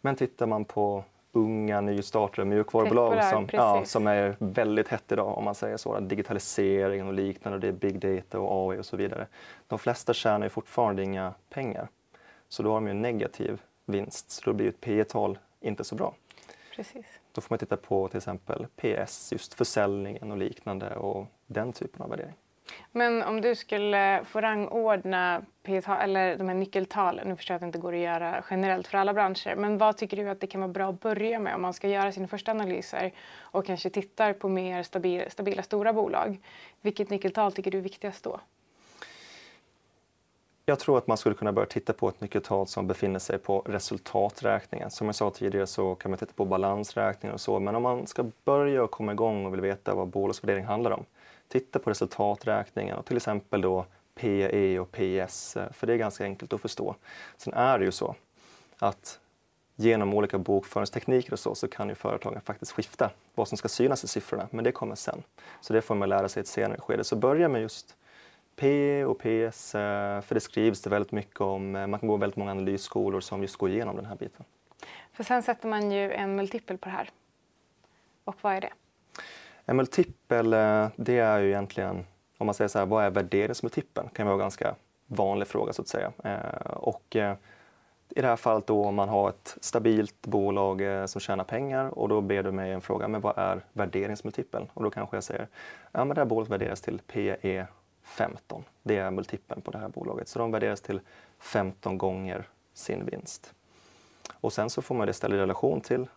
Men 0.00 0.16
tittar 0.16 0.46
man 0.46 0.64
på 0.64 1.04
unga 1.36 1.80
nystartade 1.80 2.44
mjukvarubolag 2.44 3.24
som, 3.24 3.48
ja, 3.52 3.84
som 3.84 4.06
är 4.06 4.36
väldigt 4.38 4.88
hett 4.88 5.12
idag 5.12 5.38
om 5.38 5.44
man 5.44 5.54
säger 5.54 5.76
så. 5.76 6.00
Digitaliseringen 6.00 7.06
och 7.06 7.14
liknande, 7.14 7.58
det 7.58 7.68
är 7.68 7.72
big 7.72 7.98
data 7.98 8.40
och 8.40 8.70
AI 8.70 8.78
och 8.80 8.86
så 8.86 8.96
vidare. 8.96 9.26
De 9.66 9.78
flesta 9.78 10.14
tjänar 10.14 10.46
ju 10.46 10.50
fortfarande 10.50 11.02
inga 11.02 11.34
pengar. 11.50 11.88
Så 12.48 12.62
då 12.62 12.70
har 12.70 12.76
de 12.76 12.86
ju 12.86 12.90
en 12.90 13.02
negativ 13.02 13.62
vinst, 13.86 14.30
så 14.30 14.42
då 14.44 14.52
blir 14.52 14.68
ett 14.68 14.80
P 14.80 15.04
tal 15.04 15.38
inte 15.60 15.84
så 15.84 15.94
bra. 15.94 16.14
Precis. 16.76 17.06
Då 17.32 17.40
får 17.40 17.52
man 17.52 17.58
titta 17.58 17.76
på 17.76 18.08
till 18.08 18.16
exempel 18.16 18.66
PS, 18.76 19.32
just 19.32 19.54
försäljningen 19.54 20.30
och 20.30 20.38
liknande 20.38 20.96
och 20.96 21.26
den 21.46 21.72
typen 21.72 22.02
av 22.02 22.10
värdering. 22.10 22.34
Men 22.92 23.22
om 23.22 23.40
du 23.40 23.54
skulle 23.54 24.24
få 24.24 24.40
rangordna 24.40 25.42
eller 25.64 26.36
de 26.36 26.48
här 26.48 26.54
nyckeltalen, 26.54 27.28
nu 27.28 27.36
förstår 27.36 27.54
jag 27.54 27.56
att 27.56 27.60
det 27.60 27.66
inte 27.66 27.78
går 27.78 27.92
att 27.92 27.98
göra 27.98 28.44
generellt 28.50 28.86
för 28.86 28.98
alla 28.98 29.14
branscher, 29.14 29.54
men 29.56 29.78
vad 29.78 29.96
tycker 29.96 30.16
du 30.16 30.28
att 30.28 30.40
det 30.40 30.46
kan 30.46 30.60
vara 30.60 30.72
bra 30.72 30.88
att 30.88 31.00
börja 31.00 31.38
med 31.38 31.54
om 31.54 31.62
man 31.62 31.74
ska 31.74 31.88
göra 31.88 32.12
sina 32.12 32.28
första 32.28 32.50
analyser 32.50 33.12
och 33.38 33.66
kanske 33.66 33.90
tittar 33.90 34.32
på 34.32 34.48
mer 34.48 34.82
stabila, 34.82 35.30
stabila 35.30 35.62
stora 35.62 35.92
bolag? 35.92 36.38
Vilket 36.80 37.10
nyckeltal 37.10 37.52
tycker 37.52 37.70
du 37.70 37.78
är 37.78 37.82
viktigast 37.82 38.24
då? 38.24 38.40
Jag 40.68 40.78
tror 40.78 40.98
att 40.98 41.06
man 41.06 41.16
skulle 41.16 41.34
kunna 41.34 41.52
börja 41.52 41.66
titta 41.66 41.92
på 41.92 42.08
ett 42.08 42.20
nyckeltal 42.20 42.66
som 42.66 42.86
befinner 42.86 43.18
sig 43.18 43.38
på 43.38 43.62
resultaträkningen. 43.66 44.90
Som 44.90 45.06
jag 45.06 45.14
sa 45.14 45.30
tidigare 45.30 45.66
så 45.66 45.94
kan 45.94 46.10
man 46.10 46.18
titta 46.18 46.32
på 46.32 46.44
balansräkningen 46.44 47.34
och 47.34 47.40
så, 47.40 47.60
men 47.60 47.76
om 47.76 47.82
man 47.82 48.06
ska 48.06 48.30
börja 48.44 48.82
och 48.82 48.90
komma 48.90 49.12
igång 49.12 49.46
och 49.46 49.52
vill 49.52 49.60
veta 49.60 49.94
vad 49.94 50.08
bolagsvärdering 50.08 50.64
handlar 50.64 50.90
om, 50.90 51.04
titta 51.48 51.78
på 51.78 51.90
resultaträkningen 51.90 52.96
och 52.96 53.06
till 53.06 53.16
exempel 53.16 53.60
då 53.60 53.86
PE 54.14 54.78
och 54.78 54.92
PS, 54.92 55.56
eh, 55.56 55.72
för 55.72 55.86
det 55.86 55.92
är 55.92 55.96
ganska 55.96 56.24
enkelt 56.24 56.52
att 56.52 56.60
förstå. 56.60 56.96
Sen 57.36 57.54
är 57.54 57.78
det 57.78 57.84
ju 57.84 57.92
så 57.92 58.14
att 58.78 59.20
genom 59.76 60.14
olika 60.14 60.38
bokföringstekniker 60.38 61.32
och 61.32 61.38
så, 61.38 61.54
så 61.54 61.68
kan 61.68 61.88
ju 61.88 61.94
företagen 61.94 62.40
faktiskt 62.40 62.72
skifta 62.72 63.10
vad 63.34 63.48
som 63.48 63.58
ska 63.58 63.68
synas 63.68 64.04
i 64.04 64.08
siffrorna, 64.08 64.48
men 64.50 64.64
det 64.64 64.72
kommer 64.72 64.94
sen. 64.94 65.22
Så 65.60 65.72
det 65.72 65.82
får 65.82 65.94
man 65.94 66.08
lära 66.08 66.28
sig 66.28 66.40
i 66.40 66.42
ett 66.42 66.48
senare 66.48 66.80
skede. 66.80 67.04
Så 67.04 67.16
börja 67.16 67.48
med 67.48 67.60
just 67.62 67.96
P 68.56 69.04
och 69.04 69.18
PS, 69.18 69.74
eh, 69.74 70.20
för 70.20 70.34
det 70.34 70.40
skrivs 70.40 70.82
det 70.82 70.90
väldigt 70.90 71.12
mycket 71.12 71.40
om. 71.40 71.76
Eh, 71.76 71.86
man 71.86 72.00
kan 72.00 72.08
gå 72.08 72.16
väldigt 72.16 72.36
många 72.36 72.50
analysskolor 72.50 73.20
som 73.20 73.42
just 73.42 73.56
går 73.56 73.70
igenom 73.70 73.96
den 73.96 74.06
här 74.06 74.16
biten. 74.16 74.44
För 75.12 75.24
sen 75.24 75.42
sätter 75.42 75.68
man 75.68 75.90
ju 75.90 76.12
en 76.12 76.36
multipel 76.36 76.78
på 76.78 76.88
det 76.88 76.94
här. 76.94 77.10
Och 78.24 78.36
vad 78.40 78.52
är 78.52 78.60
det? 78.60 78.72
En 79.66 79.76
multipel, 79.76 80.50
det 80.96 81.18
är 81.18 81.38
ju 81.38 81.48
egentligen, 81.48 82.06
om 82.38 82.46
man 82.46 82.54
säger 82.54 82.68
så 82.68 82.78
här, 82.78 82.86
vad 82.86 83.04
är 83.04 83.10
värderingsmultipeln? 83.10 84.08
Det 84.12 84.16
kan 84.16 84.26
vara 84.26 84.34
en 84.34 84.40
ganska 84.40 84.74
vanlig 85.06 85.48
fråga 85.48 85.72
så 85.72 85.82
att 85.82 85.88
säga. 85.88 86.12
Eh, 86.24 86.70
och 86.70 87.16
eh, 87.16 87.36
i 88.08 88.20
det 88.20 88.26
här 88.26 88.36
fallet 88.36 88.66
då 88.66 88.84
om 88.84 88.94
man 88.94 89.08
har 89.08 89.28
ett 89.28 89.56
stabilt 89.60 90.22
bolag 90.22 90.80
eh, 90.80 91.06
som 91.06 91.20
tjänar 91.20 91.44
pengar 91.44 91.98
och 91.98 92.08
då 92.08 92.20
ber 92.20 92.42
du 92.42 92.52
mig 92.52 92.72
en 92.72 92.80
fråga, 92.80 93.08
men 93.08 93.20
vad 93.20 93.38
är 93.38 93.64
värderingsmultipeln? 93.72 94.66
Och 94.74 94.82
då 94.82 94.90
kanske 94.90 95.16
jag 95.16 95.24
säger, 95.24 95.48
ja 95.92 96.04
men 96.04 96.14
det 96.14 96.20
här 96.20 96.26
bolaget 96.26 96.50
värderas 96.52 96.80
till 96.80 97.00
PE 97.06 97.66
15. 98.02 98.64
Det 98.82 98.96
är 98.96 99.10
multipeln 99.10 99.60
på 99.60 99.70
det 99.70 99.78
här 99.78 99.88
bolaget. 99.88 100.28
Så 100.28 100.38
de 100.38 100.50
värderas 100.50 100.80
till 100.80 101.00
15 101.38 101.98
gånger 101.98 102.48
sin 102.74 103.06
vinst. 103.06 103.54
Och 104.40 104.52
sen 104.52 104.70
så 104.70 104.82
får 104.82 104.94
man 104.94 105.06
det 105.06 105.12
ställa 105.12 105.36
i 105.36 105.38
relation 105.38 105.80
till 105.80 106.08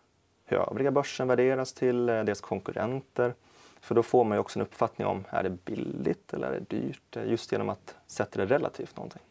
övriga 0.57 0.91
börsen 0.91 1.27
värderas 1.27 1.73
till, 1.73 2.09
eh, 2.09 2.23
deras 2.23 2.41
konkurrenter. 2.41 3.33
För 3.81 3.95
då 3.95 4.03
får 4.03 4.23
man 4.23 4.35
ju 4.35 4.39
också 4.39 4.59
en 4.59 4.63
uppfattning 4.65 5.07
om, 5.07 5.25
är 5.29 5.43
det 5.43 5.49
billigt 5.49 6.33
eller 6.33 6.47
är 6.47 6.59
det 6.59 6.69
dyrt? 6.77 7.15
Eh, 7.15 7.29
just 7.29 7.51
genom 7.51 7.69
att 7.69 7.95
sätta 8.07 8.39
det 8.39 8.45
relativt 8.45 8.97
någonting. 8.97 9.21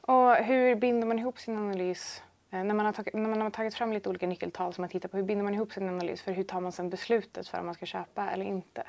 Och 0.00 0.34
hur 0.34 0.74
binder 0.74 1.06
man 1.08 1.18
ihop 1.18 1.38
sin 1.38 1.56
analys 1.56 2.22
eh, 2.50 2.64
när 2.64 2.74
man, 2.74 2.86
har 2.86 2.92
tagit, 2.92 3.14
när 3.14 3.28
man 3.28 3.40
har 3.40 3.50
tagit 3.50 3.74
fram 3.74 3.92
lite 3.92 4.08
olika 4.08 4.26
nyckeltal 4.26 4.74
som 4.74 4.82
man 4.82 4.88
tittar 4.88 5.08
på, 5.08 5.16
hur 5.16 5.24
binder 5.24 5.44
man 5.44 5.54
ihop 5.54 5.72
sin 5.72 5.88
analys 5.88 6.22
för 6.22 6.32
hur 6.32 6.44
tar 6.44 6.60
man 6.60 6.72
sen 6.72 6.90
beslutet 6.90 7.48
för 7.48 7.58
om 7.58 7.66
man 7.66 7.74
ska 7.74 7.86
köpa 7.86 8.30
eller 8.30 8.44
inte? 8.44 8.82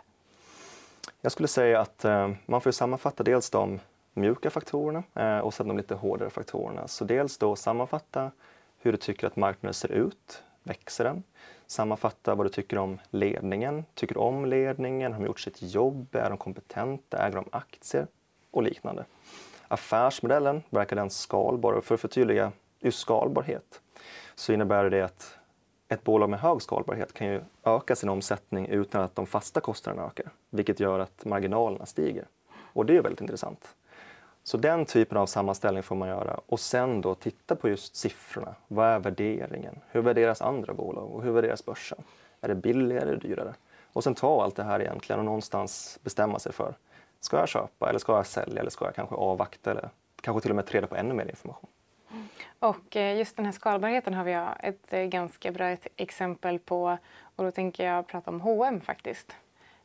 Jag 1.22 1.32
skulle 1.32 1.48
säga 1.48 1.80
att 1.80 2.06
man 2.46 2.62
får 2.62 2.72
sammanfatta 2.72 3.24
dels 3.24 3.50
de 3.50 3.80
mjuka 4.14 4.50
faktorerna 4.50 5.04
och 5.44 5.54
sen 5.54 5.68
de 5.68 5.78
lite 5.78 5.96
hårdare 5.96 6.30
faktorerna. 6.30 6.88
Så 6.88 7.06
dels 7.06 7.38
då 7.38 7.56
sammanfatta 7.56 8.32
hur 8.80 8.92
du 8.92 8.98
tycker 8.98 9.28
att 9.28 9.36
marknaden 9.36 9.74
ser 9.74 9.92
ut. 9.92 10.44
Växer 10.64 11.04
den? 11.04 11.24
Sammanfatta 11.68 12.36
vad 12.36 12.46
du 12.46 12.50
tycker 12.50 12.78
om 12.78 13.00
ledningen. 13.10 13.86
Tycker 13.94 14.16
du 14.16 14.20
om 14.20 14.46
ledningen? 14.46 15.14
Har 15.14 15.20
de 15.20 15.26
gjort 15.26 15.40
sitt 15.40 15.62
jobb? 15.62 16.16
Är 16.16 16.30
de 16.30 16.38
kompetenta? 16.38 17.18
Äger 17.18 17.36
de 17.36 17.46
aktier? 17.52 18.08
Och 18.52 18.64
liknande. 18.64 19.06
Affärsmodellen, 19.68 20.64
verkar 20.70 20.96
den 20.96 21.10
skalbar? 21.10 21.74
Och 21.74 21.86
för 21.86 21.96
att 21.96 22.02
förtydliga 22.02 22.52
just 22.80 23.00
skalbarhet 23.00 23.82
så 24.36 24.54
innebär 24.54 24.90
det 24.90 25.02
att 25.02 25.38
ett 25.88 26.04
bolag 26.04 26.30
med 26.30 26.40
hög 26.40 26.62
skalbarhet 26.62 27.14
kan 27.14 27.28
ju 27.28 27.42
öka 27.64 27.96
sin 27.96 28.10
omsättning 28.10 28.68
utan 28.68 29.02
att 29.04 29.16
de 29.16 29.26
fasta 29.28 29.62
kostnaderna 29.62 30.08
ökar, 30.08 30.30
vilket 30.50 30.80
gör 30.80 31.00
att 31.00 31.26
marginalerna 31.26 31.86
stiger. 31.86 32.28
Och 32.74 32.86
det 32.86 32.98
är 32.98 33.02
väldigt 33.02 33.22
intressant. 33.22 33.76
Så 34.50 34.58
den 34.58 34.86
typen 34.86 35.18
av 35.18 35.26
sammanställning 35.26 35.84
får 35.84 35.96
man 35.96 36.08
göra 36.08 36.40
och 36.46 36.60
sen 36.60 37.02
då 37.02 37.16
titta 37.16 37.56
på 37.56 37.70
just 37.70 37.96
siffrorna. 37.96 38.56
Vad 38.68 38.88
är 38.88 39.00
värderingen? 39.00 39.80
Hur 39.92 40.02
värderas 40.02 40.42
andra 40.42 40.74
bolag 40.74 41.12
och 41.12 41.24
hur 41.24 41.32
värderas 41.32 41.66
börsen? 41.66 42.04
Är 42.42 42.48
det 42.48 42.56
billigare 42.56 43.10
eller 43.10 43.18
dyrare? 43.18 43.54
Och 43.94 44.04
sen 44.04 44.16
ta 44.16 44.44
allt 44.44 44.56
det 44.56 44.64
här 44.64 44.80
egentligen 44.80 45.20
och 45.20 45.26
någonstans 45.26 46.00
bestämma 46.04 46.40
sig 46.40 46.52
för 46.52 46.74
ska 47.20 47.38
jag 47.38 47.50
köpa 47.50 47.90
eller 47.90 48.00
ska 48.00 48.16
jag 48.16 48.26
sälja 48.26 48.60
eller 48.60 48.70
ska 48.70 48.86
jag 48.86 48.96
kanske 48.96 49.16
avvakta 49.16 49.72
eller 49.72 49.90
kanske 50.22 50.42
till 50.42 50.52
och 50.52 50.56
med 50.56 50.66
ta 50.66 50.74
reda 50.74 50.88
på 50.88 50.96
ännu 50.96 51.14
mer 51.14 51.26
information. 51.26 51.70
Och 52.60 52.96
eh, 52.96 53.18
just 53.18 53.36
den 53.36 53.46
här 53.46 53.52
skalbarheten 53.52 54.14
har 54.14 54.24
vi 54.24 54.34
ett 54.68 54.94
eh, 54.94 55.04
ganska 55.04 55.52
bra 55.52 55.78
exempel 55.96 56.60
på 56.60 56.98
och 57.36 57.44
då 57.44 57.52
tänker 57.52 57.86
jag 57.86 58.08
prata 58.08 58.32
om 58.32 58.42
H&M 58.42 58.82
faktiskt. 58.82 59.36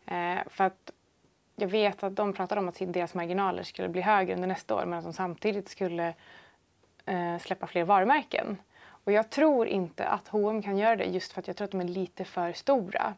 Eh, 0.07 0.39
för 0.47 0.65
att 0.65 0.91
jag 1.57 1.69
vet 1.69 2.03
att 2.03 2.17
de 2.17 2.33
pratade 2.33 2.61
om 2.61 2.69
att 2.69 2.79
deras 2.81 3.15
marginaler 3.15 3.63
skulle 3.63 3.89
bli 3.89 4.01
högre 4.01 4.35
under 4.35 4.49
nästa 4.49 4.75
år 4.75 4.85
men 4.87 4.99
att 4.99 5.05
de 5.05 5.13
samtidigt 5.13 5.69
skulle 5.69 6.15
eh, 7.07 7.39
släppa 7.41 7.67
fler 7.67 7.85
varumärken. 7.85 8.57
Och 8.85 9.13
jag 9.13 9.31
tror 9.31 9.67
inte 9.67 10.09
att 10.09 10.29
H&M 10.29 10.63
kan 10.63 10.79
göra 10.79 10.97
det 10.97 11.05
just 11.05 11.33
för 11.33 11.41
att 11.41 11.47
jag 11.47 11.57
tror 11.57 11.65
att 11.65 11.71
de 11.71 11.81
är 11.81 11.85
lite 11.85 12.25
för 12.25 12.53
stora. 12.53 13.15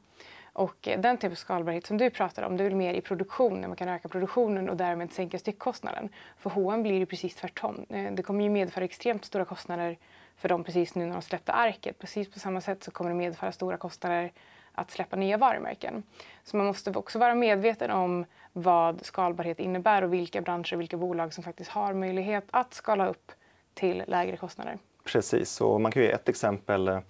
Och 0.52 0.88
eh, 0.88 1.00
den 1.00 1.16
typ 1.16 1.30
av 1.30 1.34
skalbarhet 1.34 1.86
som 1.86 1.98
du 1.98 2.10
pratar 2.10 2.42
om, 2.42 2.56
det 2.56 2.64
är 2.64 2.68
väl 2.68 2.76
mer 2.76 2.94
i 2.94 3.00
produktionen. 3.00 3.70
Man 3.70 3.76
kan 3.76 3.88
öka 3.88 4.08
produktionen 4.08 4.68
och 4.68 4.76
därmed 4.76 5.12
sänka 5.12 5.38
styckkostnaden. 5.38 6.08
För 6.38 6.50
H&M 6.50 6.82
blir 6.82 7.00
det 7.00 7.06
precis 7.06 7.34
tvärtom. 7.34 7.86
Eh, 7.88 8.12
det 8.12 8.22
kommer 8.22 8.44
ju 8.44 8.50
medföra 8.50 8.84
extremt 8.84 9.24
stora 9.24 9.44
kostnader 9.44 9.98
för 10.36 10.48
dem 10.48 10.64
precis 10.64 10.94
nu 10.94 11.06
när 11.06 11.12
de 11.12 11.22
släppte 11.22 11.52
arket. 11.52 11.98
Precis 11.98 12.30
på 12.30 12.38
samma 12.38 12.60
sätt 12.60 12.84
så 12.84 12.90
kommer 12.90 13.10
det 13.10 13.16
medföra 13.16 13.52
stora 13.52 13.76
kostnader 13.76 14.32
att 14.76 14.90
släppa 14.90 15.16
nya 15.16 15.36
varumärken. 15.36 16.02
Så 16.44 16.56
man 16.56 16.66
måste 16.66 16.90
också 16.90 17.18
vara 17.18 17.34
medveten 17.34 17.90
om 17.90 18.24
vad 18.52 19.04
skalbarhet 19.04 19.58
innebär 19.58 20.02
och 20.02 20.12
vilka 20.12 20.40
branscher 20.40 20.74
och 20.74 20.80
vilka 20.80 20.96
bolag 20.96 21.34
som 21.34 21.44
faktiskt 21.44 21.70
har 21.70 21.94
möjlighet 21.94 22.44
att 22.50 22.74
skala 22.74 23.08
upp 23.08 23.32
till 23.74 24.02
lägre 24.06 24.36
kostnader. 24.36 24.78
Precis, 25.04 25.60
och 25.60 25.80
man 25.80 25.92
kan 25.92 26.02
ge 26.02 26.10
ett 26.10 26.28
exempel 26.28 27.00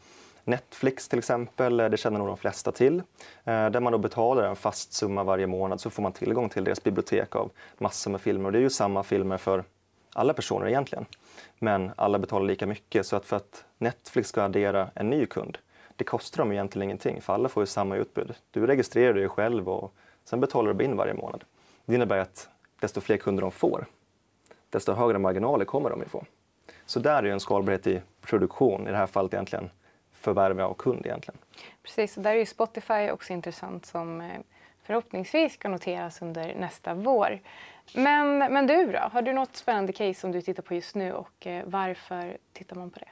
Netflix 0.47 1.09
till 1.09 1.19
exempel, 1.19 1.81
eh, 1.81 1.89
det 1.89 1.97
känner 1.97 2.19
nog 2.19 2.29
de 2.29 2.37
flesta 2.37 2.73
till. 2.73 2.99
Eh, 3.45 3.71
där 3.71 3.81
man 3.81 3.93
då 3.93 3.99
betalar 3.99 4.43
en 4.43 4.57
fast 4.57 4.93
summa 4.93 5.25
varje 5.25 5.47
månad 5.47 5.81
så 5.81 5.91
får 5.91 6.03
man 6.03 6.13
tillgång 6.13 6.49
till 6.49 6.65
deras 6.65 6.83
bibliotek 6.83 7.37
av 7.37 7.51
massor 7.79 8.11
med 8.11 8.21
filmer. 8.21 8.47
Och 8.47 8.53
det 8.53 8.59
är 8.59 8.63
ju 8.63 8.71
samma 8.71 9.03
filmer 9.03 9.37
för 9.37 9.65
alla 10.15 10.35
personer 10.35 10.69
egentligen. 10.69 11.07
Men 11.59 11.93
alla 11.97 12.19
betalar 12.19 12.47
lika 12.47 12.67
mycket 12.67 13.07
så 13.07 13.17
att 13.17 13.25
för 13.25 13.37
att 13.37 13.65
Netflix 13.79 14.29
ska 14.29 14.43
addera 14.43 14.91
en 14.95 15.11
ny 15.11 15.27
kund, 15.27 15.59
det 15.97 16.05
kostar 16.05 16.39
dem 16.39 16.53
egentligen 16.53 16.85
ingenting 16.85 17.21
för 17.21 17.33
alla 17.33 17.49
får 17.49 17.63
ju 17.63 17.67
samma 17.67 17.97
utbud. 17.97 18.35
Du 18.51 18.67
registrerar 18.67 19.15
dig 19.15 19.29
själv 19.29 19.69
och 19.69 19.95
sen 20.25 20.41
betalar 20.41 20.75
du 20.75 20.85
in 20.85 20.97
varje 20.97 21.15
månad. 21.15 21.45
Det 21.85 21.95
innebär 21.95 22.19
att 22.19 22.49
desto 22.81 23.01
fler 23.01 23.17
kunder 23.17 23.43
de 23.43 23.51
får, 23.51 23.87
desto 24.71 24.93
högre 24.93 25.19
marginaler 25.19 25.65
kommer 25.65 25.91
de 25.91 26.03
ifrån. 26.03 26.25
Så 26.87 27.01
där 27.01 27.19
är 27.19 27.23
ju 27.23 27.33
en 27.33 27.41
skalbarhet 27.41 27.87
i 27.87 28.03
produktion, 28.21 28.89
i 28.89 28.91
det 28.91 28.97
här 28.97 29.07
fallet 29.07 29.35
egentligen 29.35 29.71
förvärva 30.13 30.65
av 30.65 30.75
kund 30.75 31.07
egentligen. 31.07 31.39
Precis, 31.83 32.17
och 32.17 32.23
där 32.23 32.31
är 32.31 32.39
ju 32.39 32.47
Spotify 32.47 33.11
också 33.11 33.33
intressant 33.33 33.87
som 33.87 34.21
eh, 34.21 34.41
förhoppningsvis 34.83 35.53
ska 35.53 35.69
noteras 35.69 36.23
under 36.23 36.55
nästa 36.55 36.95
vår. 36.95 37.41
Men, 37.95 38.39
men 38.39 38.67
du 38.67 38.93
då, 38.93 38.99
har 38.99 39.23
du 39.23 39.33
något 39.33 39.57
spännande 39.57 39.93
case 39.93 40.21
som 40.21 40.33
du 40.33 40.43
tittar 40.43 40.63
på 40.63 40.75
just 40.75 40.95
nu 40.95 41.13
och 41.13 41.47
eh, 41.47 41.65
varför 41.67 42.37
tittar 42.53 42.77
man 42.77 42.91
på 42.91 42.99
det? 42.99 43.09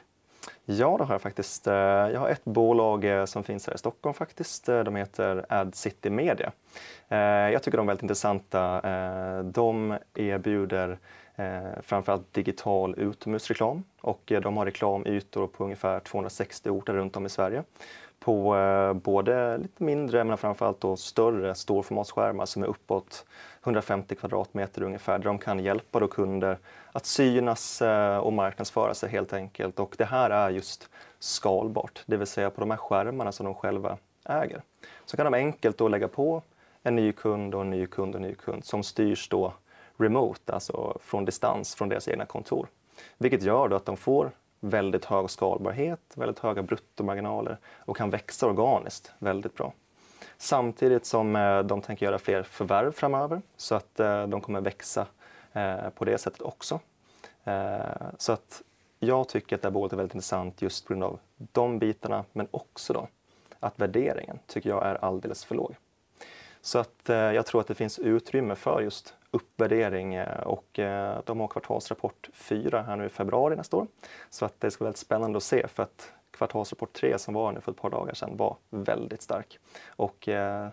Ja, 0.64 0.96
det 0.98 1.04
har 1.04 1.14
jag 1.14 1.22
faktiskt. 1.22 1.66
Eh, 1.66 1.74
jag 1.74 2.20
har 2.20 2.28
ett 2.28 2.44
bolag 2.44 3.04
eh, 3.04 3.24
som 3.24 3.44
finns 3.44 3.66
här 3.66 3.74
i 3.74 3.78
Stockholm 3.78 4.14
faktiskt. 4.14 4.68
Eh, 4.68 4.80
de 4.80 4.96
heter 4.96 5.46
Ad 5.48 5.70
City 5.74 6.10
Media. 6.10 6.52
Jag 7.52 7.62
tycker 7.62 7.78
de 7.78 7.86
är 7.86 7.90
väldigt 7.90 8.02
intressanta. 8.02 8.80
De 9.42 9.98
erbjuder 10.14 10.98
eh, 11.36 11.82
framförallt 11.82 12.32
digital 12.32 12.94
utomhusreklam 12.98 13.84
och 14.00 14.32
eh, 14.32 14.40
de 14.40 14.56
har 14.56 14.64
reklamytor 14.64 15.46
på 15.46 15.64
ungefär 15.64 16.00
260 16.00 16.70
orter 16.70 16.92
runt 16.92 17.16
om 17.16 17.26
i 17.26 17.28
Sverige 17.28 17.62
på 18.24 18.56
eh, 18.56 18.92
både 18.92 19.58
lite 19.58 19.84
mindre 19.84 20.24
men 20.24 20.38
framförallt 20.38 20.80
då 20.80 20.96
större 20.96 21.54
storformatsskärmar 21.54 22.46
som 22.46 22.62
är 22.62 22.66
uppåt 22.66 23.26
150 23.62 24.14
kvadratmeter 24.14 24.82
ungefär 24.82 25.18
där 25.18 25.24
de 25.24 25.38
kan 25.38 25.58
hjälpa 25.58 26.00
då 26.00 26.08
kunder 26.08 26.58
att 26.92 27.06
synas 27.06 27.82
eh, 27.82 28.16
och 28.16 28.32
marknadsföra 28.32 28.94
sig 28.94 29.10
helt 29.10 29.32
enkelt. 29.32 29.78
Och 29.78 29.94
det 29.98 30.04
här 30.04 30.30
är 30.30 30.50
just 30.50 30.88
skalbart, 31.18 32.02
det 32.06 32.16
vill 32.16 32.26
säga 32.26 32.50
på 32.50 32.60
de 32.60 32.70
här 32.70 32.78
skärmarna 32.78 33.32
som 33.32 33.46
de 33.46 33.54
själva 33.54 33.98
äger. 34.24 34.62
Så 35.04 35.16
kan 35.16 35.24
de 35.24 35.34
enkelt 35.34 35.78
då 35.78 35.88
lägga 35.88 36.08
på 36.08 36.42
en 36.82 36.96
ny 36.96 37.12
kund 37.12 37.54
och 37.54 37.60
en 37.60 37.70
ny 37.70 37.86
kund 37.86 38.14
och 38.14 38.20
en 38.20 38.28
ny 38.28 38.34
kund 38.34 38.64
som 38.64 38.82
styrs 38.82 39.28
då 39.28 39.52
remote, 39.96 40.52
alltså 40.52 40.98
från 41.00 41.24
distans 41.24 41.74
från 41.74 41.88
deras 41.88 42.08
egna 42.08 42.26
kontor. 42.26 42.68
Vilket 43.18 43.42
gör 43.42 43.68
då 43.68 43.76
att 43.76 43.86
de 43.86 43.96
får 43.96 44.30
väldigt 44.60 45.04
hög 45.04 45.30
skalbarhet, 45.30 46.00
väldigt 46.14 46.38
höga 46.38 46.62
bruttomarginaler 46.62 47.58
och 47.78 47.96
kan 47.96 48.10
växa 48.10 48.46
organiskt 48.46 49.12
väldigt 49.18 49.54
bra. 49.54 49.72
Samtidigt 50.38 51.06
som 51.06 51.36
eh, 51.36 51.58
de 51.58 51.82
tänker 51.82 52.06
göra 52.06 52.18
fler 52.18 52.42
förvärv 52.42 52.92
framöver 52.92 53.42
så 53.56 53.74
att 53.74 54.00
eh, 54.00 54.26
de 54.26 54.40
kommer 54.40 54.60
växa 54.60 55.06
eh, 55.52 55.88
på 55.94 56.04
det 56.04 56.18
sättet 56.18 56.42
också. 56.42 56.80
Så 58.18 58.32
att 58.32 58.62
jag 58.98 59.28
tycker 59.28 59.56
att 59.56 59.62
det 59.62 59.68
här 59.68 59.72
bolaget 59.72 59.92
är 59.92 59.96
väldigt 59.96 60.14
intressant 60.14 60.62
just 60.62 60.86
på 60.86 60.92
grund 60.92 61.04
av 61.04 61.18
de 61.36 61.78
bitarna 61.78 62.24
men 62.32 62.48
också 62.50 62.92
då 62.92 63.08
att 63.60 63.80
värderingen 63.80 64.38
tycker 64.46 64.70
jag 64.70 64.86
är 64.86 65.04
alldeles 65.04 65.44
för 65.44 65.54
låg. 65.54 65.76
Så 66.60 66.78
att 66.78 67.02
jag 67.08 67.46
tror 67.46 67.60
att 67.60 67.66
det 67.66 67.74
finns 67.74 67.98
utrymme 67.98 68.54
för 68.54 68.80
just 68.80 69.14
uppvärdering 69.34 70.14
eh, 70.14 70.40
och 70.40 70.78
eh, 70.78 71.20
de 71.24 71.40
har 71.40 71.48
kvartalsrapport 71.48 72.28
4 72.32 72.82
här 72.82 72.96
nu 72.96 73.06
i 73.06 73.08
februari 73.08 73.56
nästa 73.56 73.76
år. 73.76 73.86
Så 74.30 74.44
att 74.44 74.60
det 74.60 74.70
ska 74.70 74.84
bli 74.84 74.86
väldigt 74.86 74.98
spännande 74.98 75.36
att 75.36 75.42
se 75.42 75.68
för 75.68 75.82
att 75.82 76.12
kvartalsrapport 76.30 76.92
3 76.92 77.18
som 77.18 77.34
var 77.34 77.52
nu 77.52 77.60
för 77.60 77.72
ett 77.72 77.80
par 77.80 77.90
dagar 77.90 78.14
sedan 78.14 78.36
var 78.36 78.56
väldigt 78.70 79.22
stark. 79.22 79.58
Och 79.86 80.28
eh, 80.28 80.68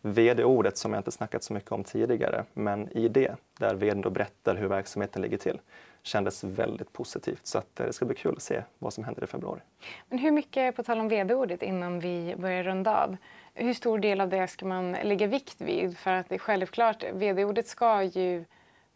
VD-ordet 0.00 0.76
som 0.76 0.92
jag 0.92 1.00
inte 1.00 1.10
snackat 1.10 1.42
så 1.42 1.52
mycket 1.52 1.72
om 1.72 1.84
tidigare, 1.84 2.44
men 2.52 2.88
i 2.96 3.08
det, 3.08 3.36
där 3.58 3.74
vd 3.74 4.00
då 4.00 4.10
berättar 4.10 4.54
hur 4.54 4.68
verksamheten 4.68 5.22
ligger 5.22 5.38
till, 5.38 5.60
kändes 6.02 6.44
väldigt 6.44 6.92
positivt. 6.92 7.46
Så 7.46 7.58
att 7.58 7.80
eh, 7.80 7.86
det 7.86 7.92
ska 7.92 8.04
bli 8.04 8.16
kul 8.16 8.34
att 8.36 8.42
se 8.42 8.62
vad 8.78 8.92
som 8.92 9.04
händer 9.04 9.24
i 9.24 9.26
februari. 9.26 9.60
Men 10.08 10.18
hur 10.18 10.30
mycket, 10.30 10.76
på 10.76 10.82
tal 10.82 11.00
om 11.00 11.08
vd-ordet 11.08 11.62
innan 11.62 12.00
vi 12.00 12.34
börjar 12.38 12.62
runda 12.62 13.04
av, 13.04 13.16
hur 13.54 13.74
stor 13.74 13.98
del 13.98 14.20
av 14.20 14.28
det 14.28 14.46
ska 14.48 14.66
man 14.66 14.92
lägga 14.92 15.26
vikt 15.26 15.60
vid? 15.60 15.98
För 15.98 16.10
att 16.10 16.28
det 16.28 16.34
är 16.34 16.38
självklart, 16.38 17.04
vd-ordet 17.12 17.66
ska 17.66 18.02
ju 18.02 18.44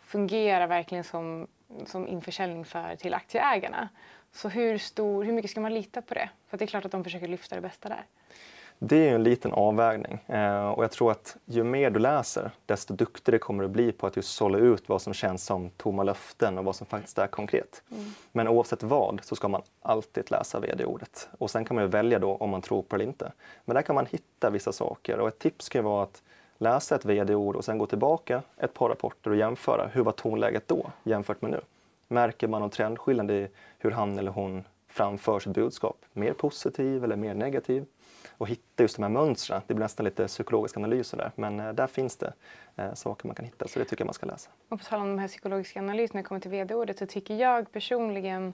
fungera 0.01 0.67
verkligen 0.67 1.05
som, 1.05 1.47
som 1.87 2.09
införsäljning 2.09 2.65
för, 2.65 2.97
till 2.97 3.15
aktieägarna. 3.15 3.89
Så 4.33 4.49
hur, 4.49 4.79
stor, 4.79 5.25
hur 5.25 5.33
mycket 5.33 5.51
ska 5.51 5.61
man 5.61 5.75
lita 5.75 6.03
på 6.03 6.15
det? 6.15 6.31
För 6.49 6.59
det 6.59 6.65
är 6.65 6.67
klart 6.67 6.85
att 6.85 6.93
de 6.93 7.05
försöker 7.05 7.29
lyfta 7.29 7.55
det 7.55 7.61
bästa 7.61 7.89
där. 7.89 8.05
Det 8.79 9.09
är 9.09 9.15
en 9.15 9.23
liten 9.23 9.53
avvägning 9.53 10.19
eh, 10.27 10.69
och 10.69 10.85
jag 10.85 10.91
tror 10.91 11.11
att 11.11 11.37
ju 11.45 11.65
mer 11.65 11.91
du 11.91 12.01
läser, 12.01 12.51
desto 12.67 12.95
duktigare 12.95 13.39
kommer 13.39 13.63
du 13.63 13.69
bli 13.69 13.93
på 13.93 14.07
att 14.07 14.17
just 14.17 14.33
sålla 14.33 14.59
ut 14.59 14.89
vad 14.89 15.03
som 15.03 15.15
känns 15.15 15.45
som 15.45 15.71
tomma 15.71 16.03
löften 16.03 16.59
och 16.59 16.65
vad 16.65 16.77
som 16.77 16.87
faktiskt 16.87 17.19
är 17.19 17.27
konkret. 17.27 17.83
Mm. 17.91 18.05
Men 18.33 18.49
oavsett 18.49 18.83
vad 18.83 19.21
så 19.23 19.37
ska 19.37 19.49
man 19.49 19.63
alltid 19.83 20.31
läsa 20.31 20.61
vd-ordet 20.61 21.29
och 21.39 21.51
sen 21.51 21.65
kan 21.65 21.75
man 21.75 21.85
ju 21.85 21.91
välja 21.91 22.19
då 22.19 22.35
om 22.35 22.51
man 22.51 22.63
tror 22.63 22.83
på 22.83 22.97
det 22.97 23.03
eller 23.03 23.11
inte. 23.11 23.33
Men 23.65 23.75
där 23.75 23.83
kan 23.83 23.95
man 23.95 24.07
hitta 24.07 24.51
vissa 24.51 24.73
saker 24.73 25.19
och 25.19 25.29
ett 25.29 25.39
tips 25.39 25.69
kan 25.69 25.85
vara 25.85 26.03
att 26.03 26.23
läsa 26.59 26.95
ett 26.95 27.05
vd-ord 27.05 27.57
och 27.57 27.65
sen 27.65 27.79
gå 27.79 27.87
tillbaka 27.87 28.43
ett 28.57 28.75
par 28.75 28.89
rapporter 28.89 29.31
och 29.31 29.37
jämföra. 29.37 29.87
Hur 29.93 30.03
var 30.03 30.13
tonläget 30.13 30.69
då 30.69 30.91
jämfört 31.03 31.43
med 31.43 31.51
nu? 31.51 31.61
Märker 32.09 32.49
man 32.49 32.61
någon 32.61 32.71
trendskillnad 32.71 33.31
i 33.31 33.49
hur 33.79 33.91
han 33.91 34.19
eller 34.19 34.31
hon 34.31 34.65
framför 34.89 35.41
sitt 35.41 35.55
budskap? 35.55 35.97
Mer 36.13 36.33
positiv 36.33 37.05
eller 37.05 37.17
mer 37.17 37.35
negativ? 37.35 37.85
Och 38.39 38.49
hitta 38.49 38.83
just 38.83 38.97
de 38.97 39.03
här 39.03 39.11
mönstren. 39.11 39.63
Det 39.67 39.75
blir 39.75 39.85
nästan 39.85 40.05
lite 40.05 40.27
psykologiska 40.27 40.81
analyser 40.81 41.17
där, 41.17 41.33
men 41.35 41.61
eh, 41.61 41.73
där 41.73 41.87
finns 41.87 42.17
det 42.17 42.33
eh, 42.77 42.95
saker 42.95 43.27
man 43.27 43.35
kan 43.35 43.45
hitta, 43.45 43.69
så 43.69 43.79
det 43.79 43.85
tycker 43.85 44.03
jag 44.03 44.07
man 44.07 44.15
ska 44.15 44.27
läsa. 44.27 44.51
Och 44.69 44.79
på 44.79 44.85
tal 44.85 45.01
om 45.01 45.09
de 45.09 45.19
här 45.19 45.29
psykologiska 45.29 45.81
analyserna, 45.81 46.17
när 46.19 46.23
det 46.23 46.29
kommer 46.29 46.41
till 46.41 46.51
vd-ordet, 46.51 46.99
så 46.99 47.07
tycker 47.07 47.35
jag 47.35 47.73
personligen 47.73 48.53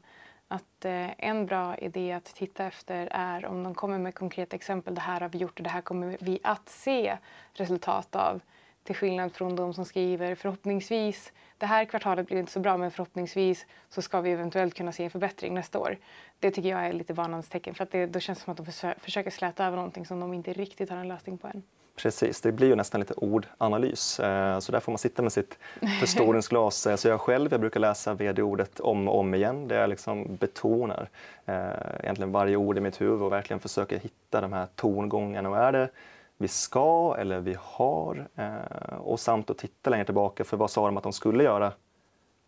att 0.48 0.84
eh, 0.84 1.24
en 1.24 1.46
bra 1.46 1.76
idé 1.76 2.12
att 2.12 2.24
titta 2.24 2.64
efter 2.64 3.08
är 3.10 3.46
om 3.46 3.62
de 3.62 3.74
kommer 3.74 3.98
med 3.98 4.14
konkreta 4.14 4.56
exempel. 4.56 4.94
Det 4.94 5.00
här 5.00 5.20
har 5.20 5.28
vi 5.28 5.38
gjort 5.38 5.58
och 5.58 5.64
det 5.64 5.70
här 5.70 5.80
kommer 5.80 6.16
vi 6.20 6.38
att 6.42 6.68
se 6.68 7.18
resultat 7.52 8.16
av. 8.16 8.40
Till 8.84 8.94
skillnad 8.94 9.32
från 9.32 9.56
de 9.56 9.74
som 9.74 9.84
skriver 9.84 10.34
förhoppningsvis 10.34 11.32
det 11.58 11.66
här 11.66 11.84
kvartalet 11.84 12.26
blir 12.26 12.38
inte 12.38 12.52
så 12.52 12.60
bra 12.60 12.76
men 12.76 12.90
förhoppningsvis 12.90 13.66
så 13.88 14.02
ska 14.02 14.20
vi 14.20 14.30
eventuellt 14.30 14.74
kunna 14.74 14.92
se 14.92 15.04
en 15.04 15.10
förbättring 15.10 15.54
nästa 15.54 15.78
år. 15.78 15.98
Det 16.38 16.50
tycker 16.50 16.68
jag 16.68 16.86
är 16.86 16.92
lite 16.92 17.12
varnande 17.12 17.46
tecken 17.46 17.74
för 17.74 17.84
att 17.84 17.90
det, 17.90 18.06
då 18.06 18.20
känns 18.20 18.38
det 18.38 18.44
som 18.44 18.50
att 18.50 18.82
de 18.82 18.94
försöker 19.00 19.30
släta 19.30 19.66
över 19.66 19.76
någonting 19.76 20.06
som 20.06 20.20
de 20.20 20.34
inte 20.34 20.52
riktigt 20.52 20.90
har 20.90 20.96
en 20.96 21.08
lösning 21.08 21.38
på 21.38 21.46
än. 21.46 21.62
Precis, 21.96 22.40
det 22.40 22.52
blir 22.52 22.68
ju 22.68 22.76
nästan 22.76 23.00
lite 23.00 23.14
ordanalys. 23.14 24.20
Eh, 24.20 24.58
så 24.58 24.72
där 24.72 24.80
får 24.80 24.92
man 24.92 24.98
sitta 24.98 25.22
med 25.22 25.32
sitt 25.32 25.58
förstoringsglas. 26.00 26.86
Eh, 26.86 26.96
så 26.96 27.08
jag 27.08 27.20
själv 27.20 27.52
jag 27.52 27.60
brukar 27.60 27.80
läsa 27.80 28.14
vd-ordet 28.14 28.80
om 28.80 29.08
och 29.08 29.18
om 29.18 29.34
igen. 29.34 29.68
Där 29.68 29.80
jag 29.80 29.90
liksom 29.90 30.36
betonar 30.36 31.08
eh, 31.46 31.54
egentligen 32.02 32.32
varje 32.32 32.56
ord 32.56 32.78
i 32.78 32.80
mitt 32.80 33.00
huvud 33.00 33.22
och 33.22 33.32
verkligen 33.32 33.60
försöker 33.60 33.98
hitta 33.98 34.40
de 34.40 34.52
här 34.52 34.66
tongångarna. 34.74 35.50
Och 35.50 35.56
är 35.56 35.72
det 35.72 35.90
vi 36.36 36.48
ska 36.48 37.16
eller 37.18 37.40
vi 37.40 37.56
har 37.60 38.28
eh, 38.34 38.96
och 38.98 39.20
samt 39.20 39.50
att 39.50 39.58
titta 39.58 39.90
längre 39.90 40.04
tillbaka 40.04 40.44
för 40.44 40.56
vad 40.56 40.70
sa 40.70 40.86
de 40.86 40.96
att 40.96 41.02
de 41.02 41.12
skulle 41.12 41.44
göra 41.44 41.72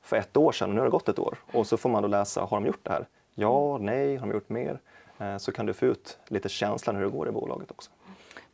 för 0.03 0.16
ett 0.16 0.37
år 0.37 0.53
sedan 0.53 0.68
och 0.68 0.75
nu 0.75 0.81
har 0.81 0.87
det 0.87 0.90
gått 0.90 1.09
ett 1.09 1.18
år 1.18 1.38
och 1.53 1.66
så 1.66 1.77
får 1.77 1.88
man 1.88 2.03
då 2.03 2.09
läsa, 2.09 2.40
har 2.40 2.61
de 2.61 2.66
gjort 2.66 2.85
det 2.85 2.90
här? 2.90 3.07
Ja, 3.35 3.79
nej, 3.79 4.16
har 4.16 4.27
de 4.27 4.35
gjort 4.35 4.49
mer? 4.49 4.81
Eh, 5.18 5.37
så 5.37 5.53
kan 5.53 5.66
du 5.66 5.75
få 5.75 5.87
ut 5.87 6.18
lite 6.27 6.49
känslan 6.49 6.96
hur 6.96 7.05
det 7.05 7.11
går 7.11 7.29
i 7.29 7.33
bolaget 7.33 7.70
också. 7.70 7.90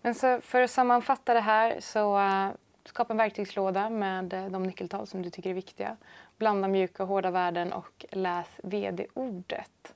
Men 0.02 0.14
så 0.14 0.40
för 0.40 0.60
att 0.60 0.70
sammanfatta 0.70 1.34
det 1.34 1.40
här 1.40 1.80
så 1.80 2.18
uh, 2.18 2.48
skapa 2.84 3.12
en 3.12 3.16
verktygslåda 3.16 3.90
med 3.90 4.32
eh, 4.32 4.46
de 4.46 4.62
nyckeltal 4.62 5.06
som 5.06 5.22
du 5.22 5.30
tycker 5.30 5.50
är 5.50 5.54
viktiga. 5.54 5.96
Blanda 6.38 6.68
mjuka 6.68 7.02
och 7.02 7.08
hårda 7.08 7.30
värden 7.30 7.72
och 7.72 8.06
läs 8.10 8.60
vd-ordet. 8.62 9.94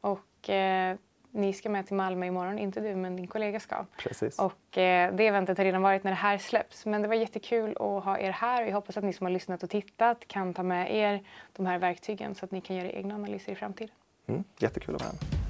Och 0.00 0.50
eh, 0.50 0.96
ni 1.34 1.52
ska 1.52 1.68
med 1.68 1.86
till 1.86 1.96
Malmö 1.96 2.26
imorgon, 2.26 2.58
inte 2.58 2.80
du 2.80 2.96
men 2.96 3.16
din 3.16 3.26
kollega 3.26 3.60
ska. 3.60 3.86
Precis. 3.98 4.38
Och 4.38 4.78
eh, 4.78 5.14
det 5.14 5.26
eventet 5.26 5.58
har 5.58 5.64
redan 5.64 5.82
varit 5.82 6.04
när 6.04 6.10
det 6.10 6.16
här 6.16 6.38
släpps. 6.38 6.86
Men 6.86 7.02
det 7.02 7.08
var 7.08 7.14
jättekul 7.14 7.70
att 7.70 8.04
ha 8.04 8.18
er 8.18 8.30
här. 8.30 8.62
Jag 8.66 8.72
hoppas 8.72 8.96
att 8.96 9.04
ni 9.04 9.12
som 9.12 9.26
har 9.26 9.32
lyssnat 9.32 9.62
och 9.62 9.70
tittat 9.70 10.28
kan 10.28 10.54
ta 10.54 10.62
med 10.62 10.94
er 10.94 11.22
de 11.52 11.66
här 11.66 11.78
verktygen 11.78 12.34
så 12.34 12.44
att 12.44 12.50
ni 12.50 12.60
kan 12.60 12.76
göra 12.76 12.90
egna 12.90 13.14
analyser 13.14 13.52
i 13.52 13.54
framtiden. 13.54 13.94
Mm, 14.26 14.44
jättekul 14.58 14.94
att 14.94 15.02
vara 15.02 15.12
här. 15.12 15.43